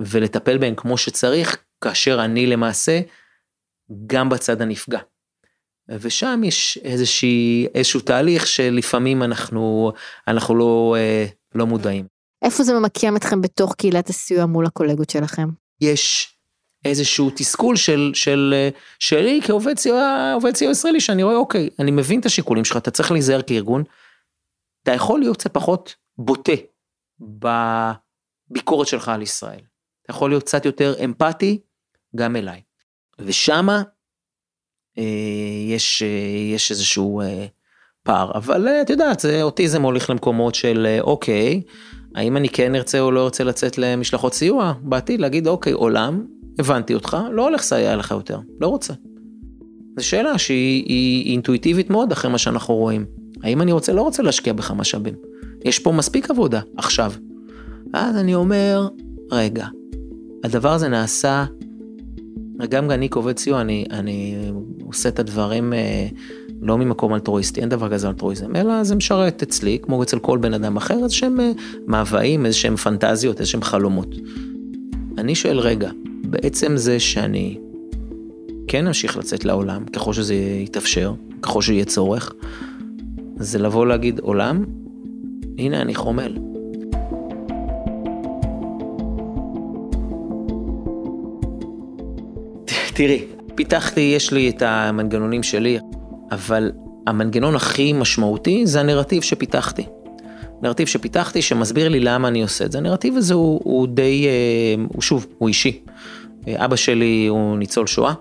ולטפל 0.00 0.58
בהם 0.58 0.74
כמו 0.74 0.98
שצריך, 0.98 1.56
כאשר 1.80 2.24
אני 2.24 2.46
למעשה 2.46 3.00
גם 4.06 4.28
בצד 4.28 4.62
הנפגע. 4.62 5.00
ושם 5.88 6.40
יש 6.44 6.78
איזושהי, 6.84 7.66
איזשהו 7.74 8.00
תהליך 8.00 8.46
שלפעמים 8.46 9.22
אנחנו, 9.22 9.92
אנחנו 10.28 10.54
לא, 10.54 10.96
אה, 10.98 11.26
לא 11.54 11.66
מודעים. 11.66 12.17
איפה 12.42 12.62
זה 12.62 12.74
ממקם 12.74 13.16
אתכם 13.16 13.40
בתוך 13.40 13.74
קהילת 13.74 14.08
הסיוע 14.08 14.46
מול 14.46 14.66
הקולגות 14.66 15.10
שלכם? 15.10 15.48
יש 15.80 16.34
איזשהו 16.84 17.30
תסכול 17.36 17.76
של, 17.76 18.10
של, 18.14 18.68
שלי 18.98 19.40
כעובד 19.46 19.78
סיוע, 19.78 20.32
עובד 20.34 20.56
סיוע 20.56 20.70
ישראלי, 20.70 21.00
שאני 21.00 21.22
רואה, 21.22 21.36
אוקיי, 21.36 21.70
אני 21.78 21.90
מבין 21.90 22.20
את 22.20 22.26
השיקולים 22.26 22.64
שלך, 22.64 22.76
אתה 22.76 22.90
צריך 22.90 23.12
להיזהר 23.12 23.42
כארגון, 23.42 23.84
אתה 24.82 24.92
יכול 24.92 25.20
להיות 25.20 25.36
קצת 25.36 25.54
פחות 25.54 25.94
בוטה 26.18 26.52
בביקורת 28.50 28.86
שלך 28.86 29.08
על 29.08 29.22
ישראל. 29.22 29.60
אתה 30.02 30.10
יכול 30.10 30.30
להיות 30.30 30.42
קצת 30.42 30.64
יותר 30.64 30.94
אמפתי 31.04 31.60
גם 32.16 32.36
אליי. 32.36 32.62
ושמה 33.18 33.82
אה, 34.98 35.04
יש, 35.68 36.02
אה, 36.02 36.54
יש 36.54 36.70
איזשהו 36.70 37.20
אה, 37.20 37.46
פער, 38.02 38.32
אבל 38.34 38.68
את 38.68 38.90
יודעת, 38.90 39.20
זה, 39.20 39.42
אוטיזם 39.42 39.82
הוליך 39.82 40.10
למקומות 40.10 40.54
של 40.54 40.98
אוקיי, 41.00 41.62
האם 42.18 42.36
אני 42.36 42.48
כן 42.48 42.74
ארצה 42.74 43.00
או 43.00 43.10
לא 43.10 43.24
ארצה 43.24 43.44
לצאת 43.44 43.78
למשלחות 43.78 44.34
סיוע 44.34 44.72
בעתיד, 44.82 45.20
להגיד 45.20 45.46
אוקיי, 45.46 45.72
עולם, 45.72 46.24
הבנתי 46.58 46.94
אותך, 46.94 47.16
לא 47.32 47.48
הולך 47.48 47.60
לסייע 47.60 47.96
לך 47.96 48.10
יותר, 48.10 48.38
לא 48.60 48.66
רוצה. 48.66 48.94
זו 49.96 50.06
שאלה 50.06 50.38
שהיא 50.38 50.84
היא 50.86 51.32
אינטואיטיבית 51.32 51.90
מאוד 51.90 52.12
אחרי 52.12 52.30
מה 52.30 52.38
שאנחנו 52.38 52.74
רואים. 52.74 53.04
האם 53.42 53.62
אני 53.62 53.72
רוצה, 53.72 53.92
לא 53.92 54.02
רוצה 54.02 54.22
להשקיע 54.22 54.52
בך 54.52 54.70
משאבים. 54.70 55.14
יש 55.64 55.78
פה 55.78 55.92
מספיק 55.92 56.30
עבודה 56.30 56.60
עכשיו. 56.76 57.12
אז 57.92 58.16
אני 58.16 58.34
אומר, 58.34 58.88
רגע, 59.32 59.66
הדבר 60.44 60.72
הזה 60.72 60.88
נעשה, 60.88 61.44
גם 62.68 62.90
אני 62.90 63.08
כעובד 63.10 63.38
סיוע, 63.38 63.60
אני, 63.60 63.84
אני 63.90 64.36
עושה 64.84 65.08
את 65.08 65.18
הדברים 65.18 65.72
אה, 65.72 66.08
לא 66.62 66.78
ממקום 66.78 67.14
אלטרואיסטי, 67.14 67.60
אין 67.60 67.68
דבר 67.68 67.88
כזה 67.88 68.08
אלטרואיזם, 68.08 68.56
אלא 68.56 68.84
זה 68.84 68.96
משרת 68.96 69.42
אצלי, 69.42 69.78
כמו 69.82 70.02
אצל 70.02 70.18
כל 70.18 70.38
בן 70.38 70.54
אדם 70.54 70.76
אחר, 70.76 70.94
איזה 70.94 71.14
שהם 71.14 71.40
אה, 71.40 71.52
מאוויים, 71.86 72.46
איזה 72.46 72.56
שהם 72.56 72.76
פנטזיות, 72.76 73.40
איזה 73.40 73.50
שהם 73.50 73.62
חלומות. 73.62 74.14
אני 75.18 75.34
שואל, 75.34 75.58
רגע, 75.58 75.90
בעצם 76.24 76.76
זה 76.76 77.00
שאני 77.00 77.58
כן 78.68 78.86
אמשיך 78.86 79.16
לצאת 79.16 79.44
לעולם, 79.44 79.84
ככל 79.84 80.12
שזה 80.12 80.34
יתאפשר, 80.34 81.12
ככל 81.42 81.62
שיהיה 81.62 81.84
צורך, 81.84 82.32
זה 83.36 83.58
לבוא 83.58 83.86
להגיד, 83.86 84.18
עולם, 84.18 84.64
הנה 85.58 85.82
אני 85.82 85.94
חומל. 85.94 86.38
תראי, 92.94 93.24
פיתחתי, 93.54 94.00
יש 94.00 94.32
לי 94.32 94.48
את 94.48 94.62
המנגנונים 94.62 95.42
שלי, 95.42 95.78
אבל 96.30 96.72
המנגנון 97.06 97.56
הכי 97.56 97.92
משמעותי 97.92 98.66
זה 98.66 98.80
הנרטיב 98.80 99.22
שפיתחתי. 99.22 99.86
נרטיב 100.62 100.86
שפיתחתי 100.86 101.42
שמסביר 101.42 101.88
לי 101.88 102.00
למה 102.00 102.28
אני 102.28 102.42
עושה 102.42 102.64
את 102.64 102.72
זה. 102.72 102.78
הנרטיב 102.78 103.16
הזה 103.16 103.34
הוא, 103.34 103.60
הוא 103.64 103.88
די, 103.88 104.26
אה, 104.26 104.84
הוא 104.88 105.02
שוב, 105.02 105.26
הוא 105.38 105.48
אישי. 105.48 105.80
אבא 106.56 106.76
שלי 106.76 107.26
הוא 107.26 107.58
ניצול 107.58 107.86
שואה, 107.86 108.12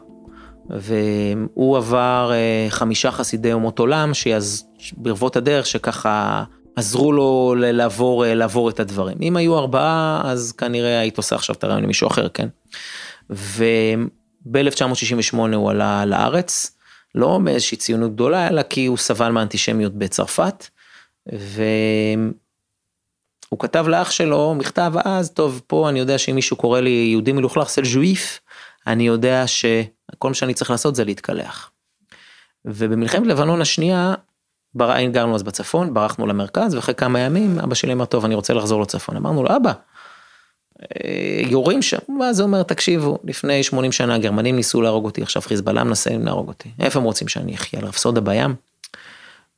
והוא 0.69 1.77
עבר 1.77 2.31
אה, 2.33 2.67
חמישה 2.69 3.11
חסידי 3.11 3.53
אומות 3.53 3.79
עולם, 3.79 4.13
שאז 4.13 4.67
ברבות 4.97 5.35
הדרך 5.35 5.65
שככה 5.65 6.43
עזרו 6.75 7.11
לו 7.11 7.55
לעבור, 7.57 8.25
לעבור 8.27 8.69
את 8.69 8.79
הדברים. 8.79 9.17
אם 9.21 9.37
היו 9.37 9.57
ארבעה, 9.57 10.21
אז 10.25 10.51
כנראה 10.51 10.99
היית 10.99 11.17
עושה 11.17 11.35
עכשיו 11.35 11.55
את 11.55 11.63
הרעיון 11.63 11.83
למישהו 11.83 12.07
אחר, 12.07 12.27
כן? 12.29 12.47
וב-1968 13.29 15.37
הוא 15.55 15.71
עלה 15.71 16.05
לארץ, 16.05 16.76
לא 17.17 17.39
מאיזושהי 17.39 17.77
ציונות 17.77 18.13
גדולה, 18.13 18.47
אלא 18.47 18.61
כי 18.61 18.85
הוא 18.85 18.97
סבל 18.97 19.29
מאנטישמיות 19.29 19.93
בצרפת, 19.93 20.67
והוא 21.25 22.33
כתב 23.59 23.85
לאח 23.87 24.11
שלו 24.11 24.55
מכתב 24.55 24.93
אז, 25.05 25.31
טוב, 25.31 25.61
פה 25.67 25.89
אני 25.89 25.99
יודע 25.99 26.17
שאם 26.17 26.35
מישהו 26.35 26.57
קורא 26.57 26.79
לי 26.79 27.07
יהודי 27.11 27.31
מלוכלך, 27.31 27.69
סל 27.69 27.85
ז'ואיף, 27.85 28.39
אני 28.87 29.07
יודע 29.07 29.47
שכל 29.47 30.27
מה 30.27 30.33
שאני 30.33 30.53
צריך 30.53 30.71
לעשות 30.71 30.95
זה 30.95 31.03
להתקלח. 31.03 31.71
ובמלחמת 32.65 33.27
לבנון 33.27 33.61
השנייה, 33.61 34.13
גרנו 35.11 35.35
אז 35.35 35.43
בצפון, 35.43 35.93
ברחנו 35.93 36.27
למרכז, 36.27 36.75
ואחרי 36.75 36.95
כמה 36.95 37.19
ימים 37.19 37.59
אבא 37.59 37.75
שלי 37.75 37.93
אמר, 37.93 38.05
טוב, 38.05 38.25
אני 38.25 38.35
רוצה 38.35 38.53
לחזור 38.53 38.81
לצפון. 38.81 39.17
אמרנו 39.17 39.43
לו, 39.43 39.55
אבא, 39.55 39.73
יורים 41.49 41.81
שם, 41.81 42.19
ואז 42.21 42.39
הוא 42.39 42.47
אומר, 42.47 42.63
תקשיבו, 42.63 43.17
לפני 43.23 43.63
80 43.63 43.91
שנה 43.91 44.15
הגרמנים 44.15 44.55
ניסו 44.55 44.81
להרוג 44.81 45.05
אותי, 45.05 45.21
עכשיו 45.21 45.41
חיזבאללה 45.41 45.83
מנסה 45.83 46.09
להרוג 46.17 46.47
אותי. 46.47 46.69
איפה 46.79 46.99
הם 46.99 47.05
רוצים 47.05 47.27
שאני 47.27 47.55
אחיה? 47.55 47.79
על 47.79 47.85
רפסודה 47.85 48.21
בים? 48.21 48.55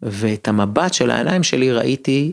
ואת 0.01 0.47
המבט 0.47 0.93
של 0.93 1.11
העיניים 1.11 1.43
שלי 1.43 1.71
ראיתי, 1.71 2.31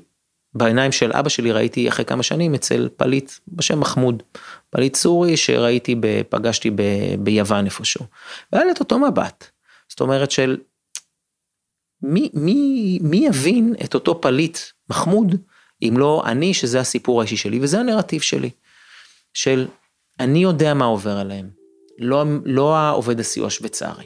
בעיניים 0.54 0.92
של 0.92 1.12
אבא 1.12 1.28
שלי 1.28 1.52
ראיתי 1.52 1.88
אחרי 1.88 2.04
כמה 2.04 2.22
שנים 2.22 2.54
אצל 2.54 2.88
פליט 2.96 3.32
בשם 3.48 3.80
מחמוד, 3.80 4.22
פליט 4.70 4.96
סורי 4.96 5.36
שראיתי, 5.36 5.96
פגשתי 6.28 6.70
ב, 6.70 6.82
ביוון 7.18 7.64
איפשהו. 7.64 8.04
והיה 8.52 8.64
לי 8.64 8.72
את 8.72 8.80
אותו 8.80 8.98
מבט. 8.98 9.44
זאת 9.88 10.00
אומרת 10.00 10.30
של 10.30 10.56
מי, 12.02 12.30
מי, 12.34 12.98
מי 13.02 13.26
יבין 13.26 13.74
את 13.84 13.94
אותו 13.94 14.20
פליט 14.20 14.58
מחמוד 14.90 15.34
אם 15.82 15.94
לא 15.96 16.22
אני 16.26 16.54
שזה 16.54 16.80
הסיפור 16.80 17.20
האישי 17.20 17.36
שלי 17.36 17.58
וזה 17.62 17.80
הנרטיב 17.80 18.20
שלי. 18.20 18.50
של 19.36 19.66
אני 20.20 20.38
יודע 20.38 20.74
מה 20.74 20.84
עובר 20.84 21.10
עליהם, 21.10 21.48
לא, 21.98 22.24
לא 22.44 22.74
העובד 22.76 23.20
הסיוע 23.20 23.46
השוויצרי. 23.46 24.04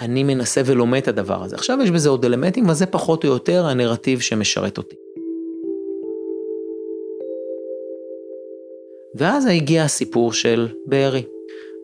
אני 0.00 0.24
מנסה 0.24 0.60
ולומד 0.66 0.98
את 0.98 1.08
הדבר 1.08 1.42
הזה. 1.42 1.56
עכשיו 1.56 1.78
יש 1.82 1.90
בזה 1.90 2.08
עוד 2.08 2.24
אלמנטים, 2.24 2.68
וזה 2.68 2.86
פחות 2.86 3.24
או 3.24 3.28
יותר 3.28 3.66
הנרטיב 3.66 4.20
שמשרת 4.20 4.78
אותי. 4.78 4.96
ואז 9.14 9.46
הגיע 9.46 9.84
הסיפור 9.84 10.32
של 10.32 10.68
בארי. 10.86 11.22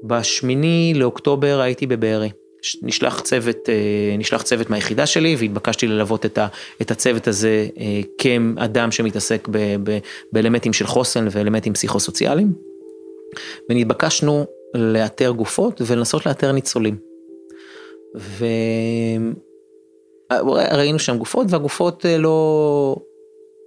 בשמיני 0.04 0.92
לאוקטובר 0.96 1.60
הייתי 1.60 1.86
בבארי. 1.86 2.30
נשלח 2.82 3.20
צוות, 3.20 3.68
אה, 3.68 4.16
נשלח 4.18 4.42
צוות 4.42 4.70
מהיחידה 4.70 5.06
שלי 5.06 5.36
והתבקשתי 5.38 5.86
ללוות 5.86 6.26
את, 6.26 6.38
ה, 6.38 6.46
את 6.82 6.90
הצוות 6.90 7.28
הזה 7.28 7.66
אה, 7.78 8.00
כאדם 8.18 8.92
שמתעסק 8.92 9.48
ב, 9.50 9.58
ב, 9.82 9.98
באלמנטים 10.32 10.72
של 10.72 10.86
חוסן 10.86 11.28
ואלמנטים 11.30 11.72
פסיכוסוציאליים. 11.72 12.52
ונתבקשנו 13.70 14.46
לאתר 14.74 15.30
גופות 15.30 15.80
ולנסות 15.86 16.26
לאתר 16.26 16.52
ניצולים. 16.52 16.96
וראינו 20.30 20.98
שם 20.98 21.18
גופות 21.18 21.46
והגופות 21.50 22.06
אה, 22.06 22.18
לא, 22.18 22.96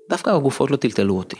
דווקא 0.09 0.29
הגופות 0.29 0.71
לא 0.71 0.75
טלטלו 0.75 1.17
אותי. 1.17 1.35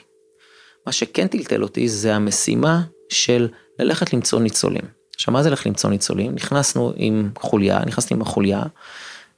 מה 0.85 0.91
שכן 0.91 1.27
טלטל 1.27 1.63
אותי 1.63 1.87
זה 1.87 2.15
המשימה 2.15 2.81
של 3.09 3.47
ללכת 3.79 4.13
למצוא 4.13 4.39
ניצולים. 4.39 5.00
עכשיו 5.21 5.33
מה 5.33 5.43
זה 5.43 5.49
לך 5.49 5.67
למצוא 5.67 5.89
ניצולים? 5.89 6.35
נכנסנו 6.35 6.93
עם 6.95 7.31
חוליה, 7.37 7.79
נכנסתי 7.85 8.13
עם 8.13 8.21
החוליה 8.21 8.63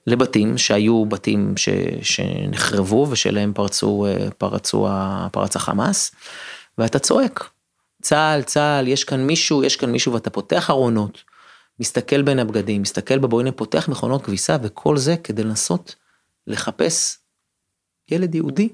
לבתים 0.08 0.58
שהיו 0.58 1.06
בתים 1.06 1.58
ש, 1.58 1.69
שנחרבו 2.02 3.08
ושאליהם 3.10 3.54
פרצו, 3.54 4.06
אה, 4.06 4.32
פרצו, 4.32 4.88
פרץ 5.32 5.56
החמאס, 5.56 6.15
ואתה 6.78 7.00
צועק, 7.00 7.50
צה"ל, 8.02 8.41
צה"ל, 8.41 8.88
יש 8.88 9.04
כאן 9.04 9.28
מישהו, 9.28 9.63
יש 9.63 9.76
כאן 9.76 9.91
מישהו, 9.91 10.13
ואתה 10.13 10.30
פותח 10.30 10.69
ארונות, 10.69 11.24
מסתכל 11.80 12.22
בין 12.22 12.39
הבגדים, 12.39 12.82
מסתכל 12.82 13.19
בבוינה, 13.19 13.52
פותח 13.52 13.89
מכונות 13.89 14.26
כביסה, 14.26 14.58
וכל 14.63 14.98
זה 14.98 15.15
כדי 15.24 15.43
לנסות 15.43 15.96
לחפש 16.48 17.17
ילד 18.12 18.36
יהודי 18.36 18.69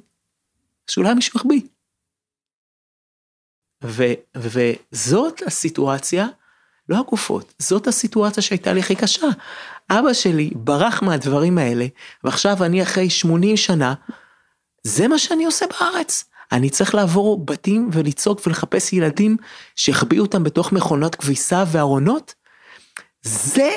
שאולי 0.92 1.14
מישהו 1.14 1.40
החביא. 1.40 1.62
וזאת 4.36 5.42
הסיטואציה 5.48 6.28
לא 6.90 7.00
הגופות, 7.00 7.54
זאת 7.60 7.88
הסיטואציה 7.88 8.44
שהייתה 8.44 8.74
לי 8.74 8.80
הכי 8.80 8.96
קשה. 8.96 9.28
אבא 9.90 10.14
שלי 10.14 10.52
ברח 10.56 11.02
מהדברים 11.02 11.58
האלה, 11.58 11.86
ועכשיו 12.24 12.64
אני 12.64 12.84
אחרי 12.84 13.10
80 13.10 13.58
שנה, 13.58 13.94
זה 14.84 15.08
מה 15.08 15.20
שאני 15.20 15.46
עושה 15.46 15.66
בארץ. 15.68 16.26
אני 16.52 16.70
צריך 16.70 16.96
לעבור 16.96 17.46
בתים 17.46 17.90
ולצעוק 17.94 18.48
ולחפש 18.48 18.94
ילדים 18.94 19.38
שהחביאו 19.76 20.24
אותם 20.24 20.44
בתוך 20.44 20.72
מכונות 20.72 21.16
כביסה 21.16 21.64
וארונות? 21.68 22.34
זה 23.22 23.70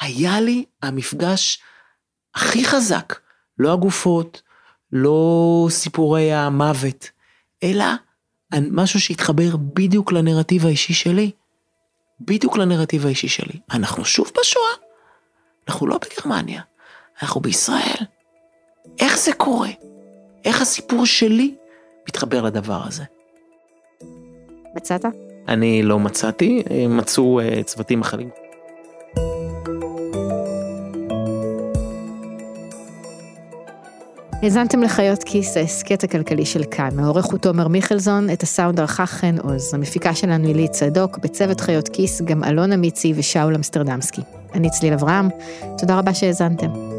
היה 0.00 0.40
לי 0.40 0.64
המפגש 0.82 1.62
הכי 2.34 2.64
חזק. 2.64 3.18
לא 3.58 3.72
הגופות, 3.72 4.42
לא 4.92 5.66
סיפורי 5.70 6.32
המוות, 6.32 7.10
אלא 7.62 7.84
משהו 8.70 9.00
שהתחבר 9.00 9.56
בדיוק 9.56 10.12
לנרטיב 10.12 10.66
האישי 10.66 10.94
שלי. 10.94 11.30
בדיוק 12.20 12.56
לנרטיב 12.56 13.06
האישי 13.06 13.28
שלי. 13.28 13.60
אנחנו 13.72 14.04
שוב 14.04 14.30
בשואה? 14.40 14.72
אנחנו 15.68 15.86
לא 15.86 15.98
בגרמניה, 15.98 16.62
אנחנו 17.22 17.40
בישראל. 17.40 18.04
איך 18.98 19.18
זה 19.18 19.32
קורה? 19.32 19.68
איך 20.44 20.62
הסיפור 20.62 21.06
שלי 21.06 21.54
מתחבר 22.08 22.42
לדבר 22.42 22.80
הזה? 22.86 23.04
מצאת? 24.76 25.04
אני 25.48 25.82
לא 25.82 25.98
מצאתי, 25.98 26.62
מצאו 26.88 27.40
uh, 27.40 27.62
צוותים 27.64 28.00
אחרים. 28.00 28.30
האזנתם 34.42 34.82
לחיות 34.82 35.24
כיס, 35.24 35.56
ההסכת 35.56 36.04
הכלכלי 36.04 36.46
של 36.46 36.64
כאן. 36.70 36.98
העורך 36.98 37.24
הוא 37.24 37.38
תומר 37.38 37.68
מיכלזון, 37.68 38.30
את 38.32 38.42
הסאונד 38.42 38.80
ערכה 38.80 39.06
חן 39.06 39.38
עוז. 39.38 39.74
המפיקה 39.74 40.14
שלנו 40.14 40.46
היא 40.46 40.54
ליד 40.54 40.70
צדוק, 40.70 41.18
בצוות 41.18 41.60
חיות 41.60 41.88
כיס 41.88 42.22
גם 42.22 42.44
אלונה 42.44 42.76
מיצי 42.76 43.12
ושאול 43.16 43.54
אמסטרדמסקי. 43.54 44.22
אני 44.54 44.70
צליל 44.70 44.92
אברהם, 44.92 45.28
תודה 45.78 45.98
רבה 45.98 46.14
שהאזנתם. 46.14 46.89